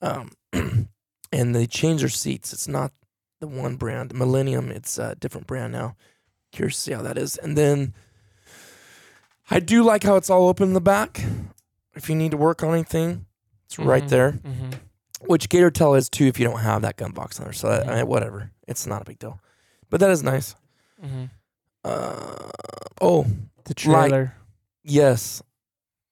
[0.00, 0.30] Um,
[1.32, 2.52] and they changed their seats.
[2.52, 2.92] It's not
[3.40, 4.70] the one brand, Millennium.
[4.70, 5.96] It's a different brand now.
[6.52, 7.36] Curious to see how that is.
[7.38, 7.94] And then
[9.50, 11.20] I do like how it's all open in the back.
[11.94, 13.26] If you need to work on anything,
[13.66, 14.08] it's right Mhm.
[14.08, 14.32] there.
[14.32, 14.70] Mm-hmm.
[15.26, 17.52] Which Gator Tail is too if you don't have that gun box on there.
[17.52, 18.02] So that, Mhm.
[18.02, 19.40] uh, whatever, it's not a big deal.
[19.90, 20.54] But that is nice.
[21.04, 21.24] Mm-hmm.
[21.84, 22.50] Uh,
[23.00, 23.26] oh
[23.64, 24.34] The trailer.
[24.84, 25.42] yes,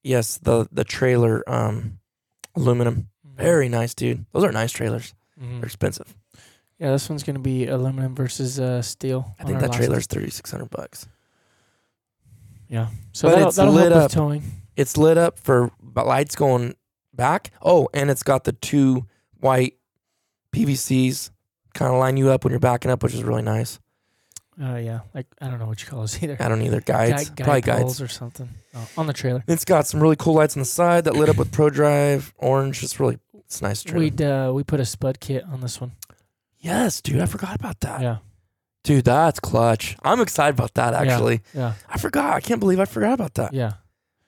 [0.03, 0.37] yes.
[0.37, 1.99] The the trailer, um,
[2.55, 4.25] aluminum, very nice, dude.
[4.33, 5.13] Those are nice trailers.
[5.41, 5.57] Mhm.
[5.59, 6.13] They're expensive.
[6.77, 9.35] Yeah, this one's gonna be aluminum versus uh, steel.
[9.39, 11.07] I think that trailer's thirty six hundred bucks.
[12.67, 12.87] Yeah.
[13.11, 14.03] So But that'll, it's that'll lit help up.
[14.05, 14.43] with towing.
[14.75, 16.75] It's lit up for lights going
[17.13, 17.51] back.
[17.61, 19.07] Oh, and it's got the two
[19.39, 19.75] white
[20.53, 21.31] PVCs
[21.73, 23.79] kind of line you up when you're backing up, which is really nice.
[24.61, 24.99] Uh, yeah.
[25.13, 26.37] Like I don't know what you call those either.
[26.39, 28.01] I don't either guides, Guide, probably guide poles guides.
[28.01, 28.49] or something.
[28.75, 29.43] Oh, on the trailer.
[29.47, 32.33] It's got some really cool lights on the side that lit up with Pro Drive
[32.37, 32.83] orange.
[32.83, 33.85] It's really it's nice.
[33.85, 35.93] We uh we put a spud kit on this one.
[36.59, 38.01] yes, dude, I forgot about that.
[38.01, 38.17] Yeah.
[38.83, 39.95] Dude, that's clutch.
[40.03, 40.93] I'm excited about that.
[40.93, 40.99] Yeah.
[41.13, 41.73] Actually, Yeah.
[41.87, 42.33] I forgot.
[42.35, 43.53] I can't believe I forgot about that.
[43.53, 43.73] Yeah.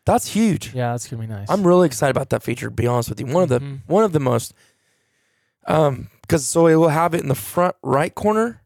[0.06, 0.74] That's huge.
[0.74, 0.91] Yeah.
[0.91, 1.49] That's gonna be nice.
[1.49, 2.68] I'm really excited about that feature.
[2.68, 3.82] To be honest with you, one of the Mhm.
[3.88, 4.54] one of the most
[5.66, 8.62] um because so it will have it in the front right corner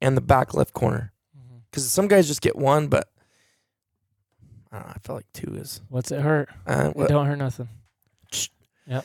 [0.00, 1.12] and the back left corner
[1.70, 3.10] because some guys just get one but
[4.72, 6.48] I, don't know, I feel like two is What's it hurt?
[6.66, 7.68] uh, It what- don't hurt nothing.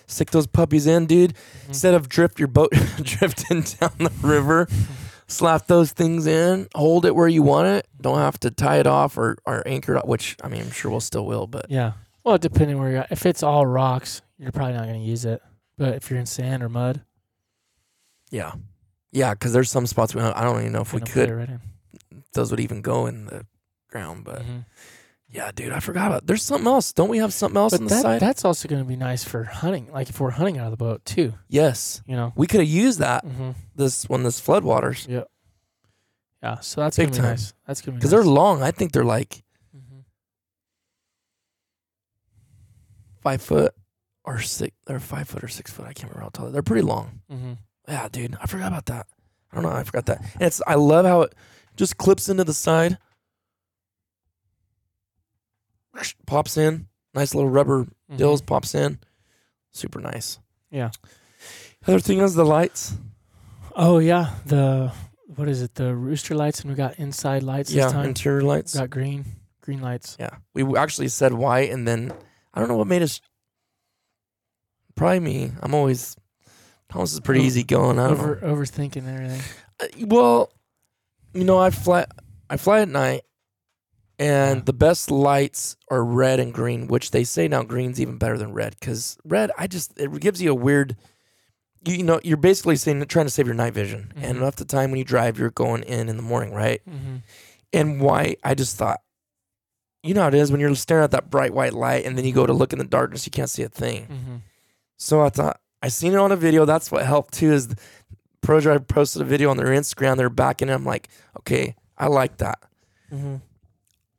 [0.07, 1.67] stick those puppies in dude Mhm.
[1.69, 2.71] instead of drift your boat
[3.03, 4.67] drifting down the river
[5.31, 8.87] slap those things in hold it where you want it don't have to tie it
[8.87, 11.65] off or, or anchor it up which i mean i'm sure we'll still will but
[11.69, 11.93] Yeah.
[12.23, 13.11] Well, depending where you're at.
[13.11, 15.41] If it's all rocks, you're probably not gonna use it.
[15.77, 17.01] But if you're in sand or mud,
[18.29, 18.53] yeah
[19.11, 21.27] yeah because there's some spots we don't, i don't even know if we gonna put
[21.27, 21.61] could right in.
[22.33, 23.45] those would even go in the
[23.89, 24.23] ground.
[24.23, 24.65] But Mhm.
[25.31, 26.27] Yeah, dude, I forgot about.
[26.27, 26.91] There's something else.
[26.93, 28.19] Don't we have something else But on the that, side?
[28.21, 29.87] that's also going to be nice for hunting.
[29.91, 32.33] Like if we're hunting out of the boat too, yes, you know.
[32.35, 35.23] we could have used that hmm this when this floodwaters Yeah.
[36.43, 37.29] Yeah, so that's Big gonna be time.
[37.31, 37.53] nice.
[37.67, 38.23] That's gonna be because nice.
[38.23, 38.63] they're long.
[38.63, 39.43] I think they're like
[39.77, 40.03] Mhm.
[43.21, 43.73] five foot
[44.23, 44.75] or six.
[44.85, 45.85] They're five foot or six foot.
[45.85, 46.45] I can't remember how tall.
[46.45, 47.21] They're they're pretty long.
[47.31, 47.57] Mhm.
[47.87, 49.07] Yeah, dude, I forgot about that.
[49.51, 49.71] I don't know.
[49.71, 50.21] I forgot that.
[50.33, 50.61] And it's.
[50.65, 51.35] I love how it
[51.75, 52.97] just clips into the side,
[56.25, 56.87] pops in.
[57.13, 58.17] Nice little rubber Mhm.
[58.17, 58.99] dills pops in.
[59.71, 60.39] Super nice.
[60.69, 60.91] Yeah.
[61.87, 62.93] Other thing is the lights.
[63.75, 64.91] Oh yeah, the
[65.35, 65.75] what is it?
[65.75, 68.05] The rooster lights, and we got inside lights yeah, this time.
[68.05, 68.73] interior lights.
[68.75, 69.25] We got green,
[69.61, 70.17] green lights.
[70.19, 72.13] Yeah, we actually said white, and then
[72.53, 73.21] I don't know what made us.
[74.95, 75.51] Probably me.
[75.61, 76.15] I'm always.
[76.89, 77.97] Thomas is pretty easy going.
[77.97, 79.41] I Over overthinking everything.
[79.79, 80.51] Uh, Well,
[81.33, 82.05] you know, I fly.
[82.49, 83.21] I fly at night,
[84.21, 84.63] and Yeah.
[84.65, 88.53] the best lights are red and green, which they say now green's even better than
[88.53, 90.95] red because red, I just it gives you a weird.
[91.83, 94.41] You, you know, you're basically saying trying to save your night vision, and Mhm.
[94.43, 96.81] half the time when you drive, you're going in in the morning, right?
[96.87, 97.15] Mm-hmm.
[97.73, 98.99] and why, I just thought,
[100.03, 102.25] you know how it is when you're staring at that bright white light and then
[102.25, 104.07] you go to look in the darkness, you can't see a thing.
[104.07, 104.35] Mm-hmm.
[104.97, 106.65] So I thought, I seen it on a video.
[106.65, 107.53] That's what helped too.
[107.53, 107.69] Is
[108.45, 110.17] ProDrive posted a video on their Instagram.
[110.17, 110.73] They're backing it.
[110.73, 111.07] I'm like,
[111.39, 112.59] okay, I like that.
[113.11, 113.35] Mm-hmm.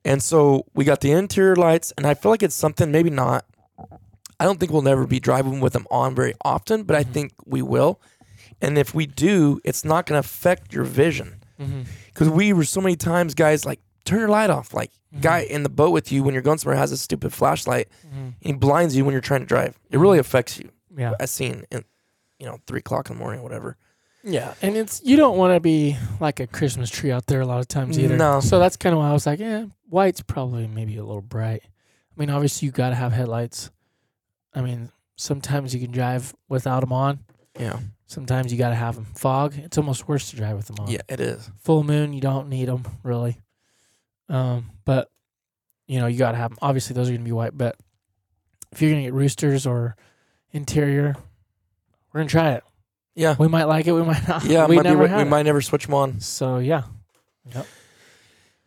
[0.05, 3.45] And so we got the interior lights, and I feel like it's something, maybe not.
[4.41, 7.13] I don't think we'll never be driving with them on very often, but I Mhm.
[7.13, 8.01] think we will.
[8.61, 11.37] And if we do, it's not going to affect your vision.
[11.61, 11.83] Mm-hmm.
[12.07, 14.75] Because we were so many times, guys, like, turn your light off.
[14.75, 15.21] Like, Mhm.
[15.23, 18.19] guy in the boat with you when you're going somewhere has a stupid flashlight Mm-hmm.
[18.25, 19.79] and he blinds you when you're trying to drive.
[19.91, 20.71] It really affects you.
[20.97, 21.15] Yeah.
[21.21, 21.85] I seen in,
[22.41, 23.77] you know, three o'clock in the morning or whatever.
[24.25, 27.47] Yeah, and it's you don't want to be like a Christmas tree out there a
[27.47, 28.17] lot of times either.
[28.17, 28.41] No.
[28.41, 31.63] So that's kind of why I was like, yeah, white's probably maybe a little bright.
[31.65, 33.71] I mean, obviously you got to have headlights.
[34.55, 37.21] I mean, sometimes you can drive without them on.
[37.59, 37.79] Yeah.
[38.07, 39.07] Sometimes you got to have them.
[39.15, 40.89] Fog, it's almost worse to drive with them on.
[40.89, 41.51] Yeah, it is.
[41.63, 43.41] Full moon, you don't need them really.
[44.29, 45.11] Um, but
[45.87, 46.59] you know you got to have them.
[46.63, 47.57] Obviously, those are gonna be white.
[47.57, 47.77] But
[48.71, 49.97] if you're gonna get roosters or
[50.53, 51.17] interior,
[52.13, 52.65] we're gonna try it.
[53.15, 53.37] Yeah.
[53.39, 53.93] We might like it.
[53.93, 54.45] We might not.
[54.45, 55.29] Yeah, we might be, never we it.
[55.29, 56.21] might never switch them on.
[56.21, 56.85] So yeah,
[57.55, 57.67] Yep.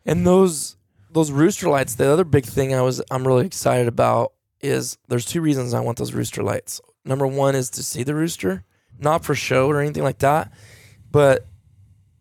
[0.04, 0.76] And those
[1.10, 5.24] those rooster lights, the other big thing I was I'm really excited about is there's
[5.24, 6.80] two reasons I want those rooster lights.
[7.04, 8.64] Number one is to see the rooster,
[8.98, 10.52] not for show or anything like that,
[11.10, 11.46] but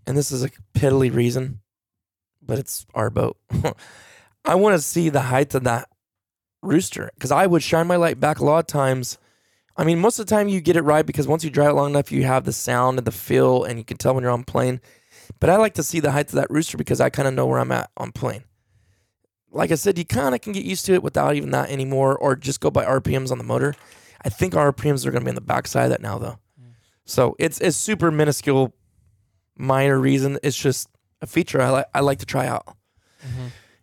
[0.07, 1.59] and this is a piddly reason,
[2.41, 3.37] but it's our boat.
[4.45, 5.89] I want to see the height of that
[6.61, 9.17] rooster because I would shine my light back a lot of times.
[9.77, 11.73] I mean, most of the time you get it right because once you drive it
[11.73, 14.31] long enough, you have the sound and the feel, and you can tell when you're
[14.31, 14.79] on plane.
[15.39, 17.45] But I like to see the height of that rooster because I kind of know
[17.45, 18.43] where I'm at on plane.
[19.51, 22.17] Like I said, you kind of can get used to it without even that anymore,
[22.17, 23.75] or just go by RPMs on the motor.
[24.23, 26.39] I think RPMs are going to be on the backside of that now, though.
[27.05, 28.73] So it's it's super minuscule,
[29.57, 30.39] minor reason.
[30.41, 30.89] It's just
[31.21, 32.75] a feature I like I like to try out,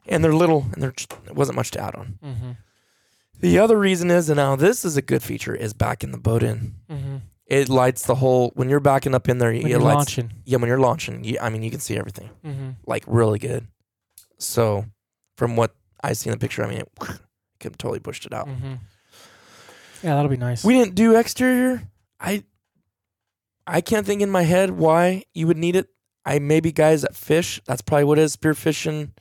[0.06, 0.92] and they're little, and there
[1.32, 2.18] wasn't much to add on.
[2.24, 2.50] mm-hmm.
[3.42, 6.42] The other reason is, and now this is a good feature, is backing the boat
[6.42, 6.74] in.
[6.90, 7.16] Mm-hmm.
[7.46, 9.50] It lights the whole when you're backing up in there.
[9.50, 10.32] when it you're lights, launching.
[10.44, 12.70] Yeah, when you're launching, you, I mean, you can see everything Mm-hmm.
[12.86, 13.66] like really good.
[14.38, 14.86] So,
[15.36, 16.88] from what I see in the picture, I mean, it
[17.60, 18.48] could totally pushed it out.
[18.48, 18.74] Mm-hmm.
[20.02, 20.64] Yeah, that'll be nice.
[20.64, 21.82] We didn't do exterior.
[22.18, 22.44] I
[23.66, 25.88] I can't think in my head why you would need it.
[26.24, 27.60] I maybe guys that fish.
[27.66, 28.32] That's probably what it is.
[28.32, 29.12] Spear fishing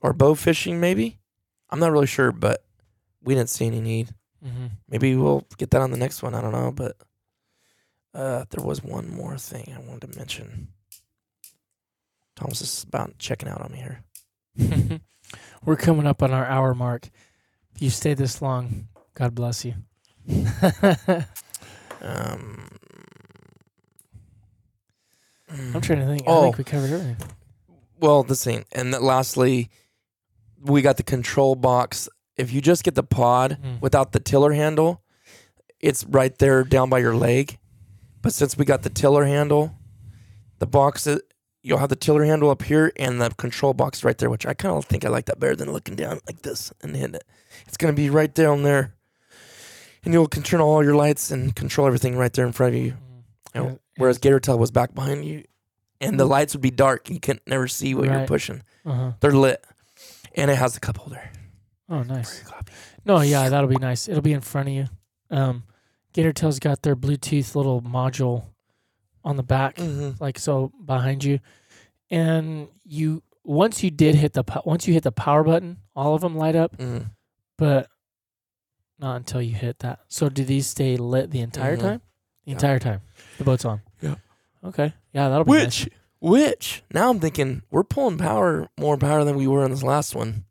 [0.00, 1.18] or bow fishing, maybe.
[1.70, 2.63] I'm not really sure, but
[3.24, 4.14] we didn't see any need.
[4.44, 4.66] mm-hmm.
[4.88, 6.34] Maybe we'll get that on the next one.
[6.34, 6.96] I don't know, but
[8.14, 10.68] uh, there was one more thing I wanted to mention.
[12.36, 15.00] Thomas is about checking out on me here.
[15.64, 17.08] We're coming up on our hour mark.
[17.74, 19.74] If you stay this long, God bless you.
[22.00, 22.68] Um,
[25.48, 26.22] I'm trying to think.
[26.22, 26.42] I Oh.
[26.42, 27.16] think we covered everything.
[27.98, 28.64] Well, the same.
[28.72, 29.70] And lastly,
[30.60, 32.08] we got the control box.
[32.36, 33.80] If you just get the pod Mm.
[33.80, 35.02] without the tiller handle,
[35.80, 37.58] it's right there down by your leg.
[38.22, 39.74] But since we got the tiller handle,
[40.58, 41.22] the box it-
[41.62, 44.54] you'll have the tiller handle up here and the control box right there, which I
[44.54, 47.24] kind of think I like that better than looking down like this and hitting it.
[47.66, 48.94] It's gonna be right down there,
[50.04, 52.96] and you'll control all your lights and control everything right there in front of you.
[53.54, 55.44] You know, whereas Gator Tail was back behind you,
[56.00, 57.08] and the lights would be dark.
[57.08, 58.62] You couldn't never see what you're pushing.
[58.84, 59.12] Uh-huh.
[59.20, 59.64] They're lit,
[60.34, 61.30] and it has the cup holder.
[61.88, 62.42] Oh, nice.
[63.04, 64.08] No, yeah, that'll be nice.
[64.08, 64.86] It'll be in front of you.
[65.30, 65.64] Um,
[66.12, 68.44] Gator Tail's got their Bluetooth little module
[69.24, 70.22] on the back, Mm-hmm.
[70.22, 71.40] like so behind you,
[72.10, 76.20] and you once you did hit the once you hit the power button, all of
[76.22, 77.04] them light up, Mm-hmm.
[77.58, 77.88] but
[78.98, 80.00] not until you hit that.
[80.08, 81.80] So do these stay lit the entire Mhm.
[81.80, 82.00] time?
[82.44, 82.56] The Yeah.
[82.56, 83.00] entire time
[83.38, 83.80] the boat's on.
[84.00, 84.14] Yeah.
[84.62, 84.92] Okay.
[85.12, 85.84] Yeah, that'll be nice.
[85.84, 85.88] Which,
[86.20, 90.14] which now I'm thinking we're pulling power more power than we were in this last
[90.14, 90.44] one.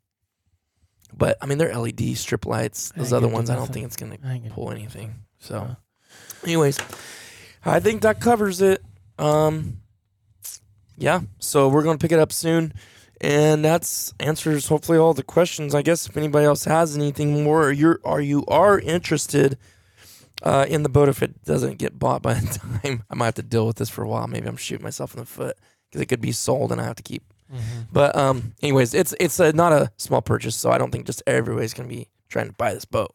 [1.16, 2.92] But I mean, they're LED strip lights.
[2.96, 5.14] Those other ones, I don't think it's gonna I ain't gonna- pull anything.
[5.38, 5.76] So,
[6.42, 6.78] anyways,
[7.64, 8.82] I think that covers it.
[9.18, 9.78] Um,
[10.96, 11.20] yeah.
[11.38, 12.72] So we're gonna pick it up soon,
[13.20, 15.74] and that's answers hopefully all the questions.
[15.74, 19.58] I guess if anybody else has anything more, or you're or you are interested
[20.42, 23.34] uh, in the boat, if it doesn't get bought by the time, I might have
[23.34, 24.26] to deal with this for a while.
[24.26, 25.56] Maybe I'm shooting myself in the foot
[25.90, 27.22] because it could be sold and I have to keep
[27.52, 27.86] Mhm.
[27.92, 31.22] but um, anyways, it's it's a, not a small purchase, so I don't think just
[31.26, 33.14] everybody's gonna be trying to buy this boat.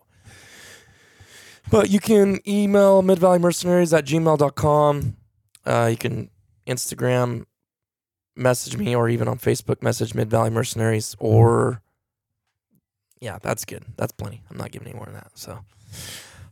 [1.72, 5.16] But you can email midvalleymercenaries at gmail.com.
[5.66, 6.30] Uh, you can
[6.66, 7.46] Instagram
[8.36, 11.82] message me or even on Facebook message Mid Valley Mercenaries or
[13.20, 13.84] yeah, that's good.
[13.98, 14.42] That's plenty.
[14.50, 15.32] I'm not giving any more than that.
[15.36, 15.60] So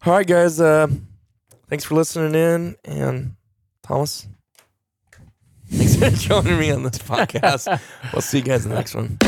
[0.06, 0.88] all right guys, uh,
[1.68, 3.36] thanks for listening in and
[3.84, 4.28] Thomas.
[5.70, 7.80] Thanks for joining me on this podcast.
[8.14, 9.18] we'll see you guys in the next one.
[9.22, 9.28] We're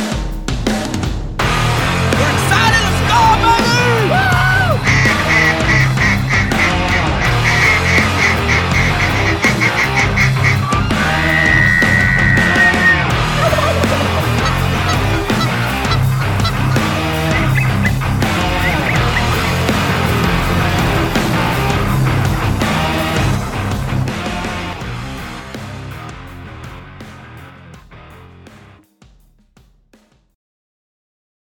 [2.32, 2.84] excited.
[2.84, 4.09] Let's go, baby!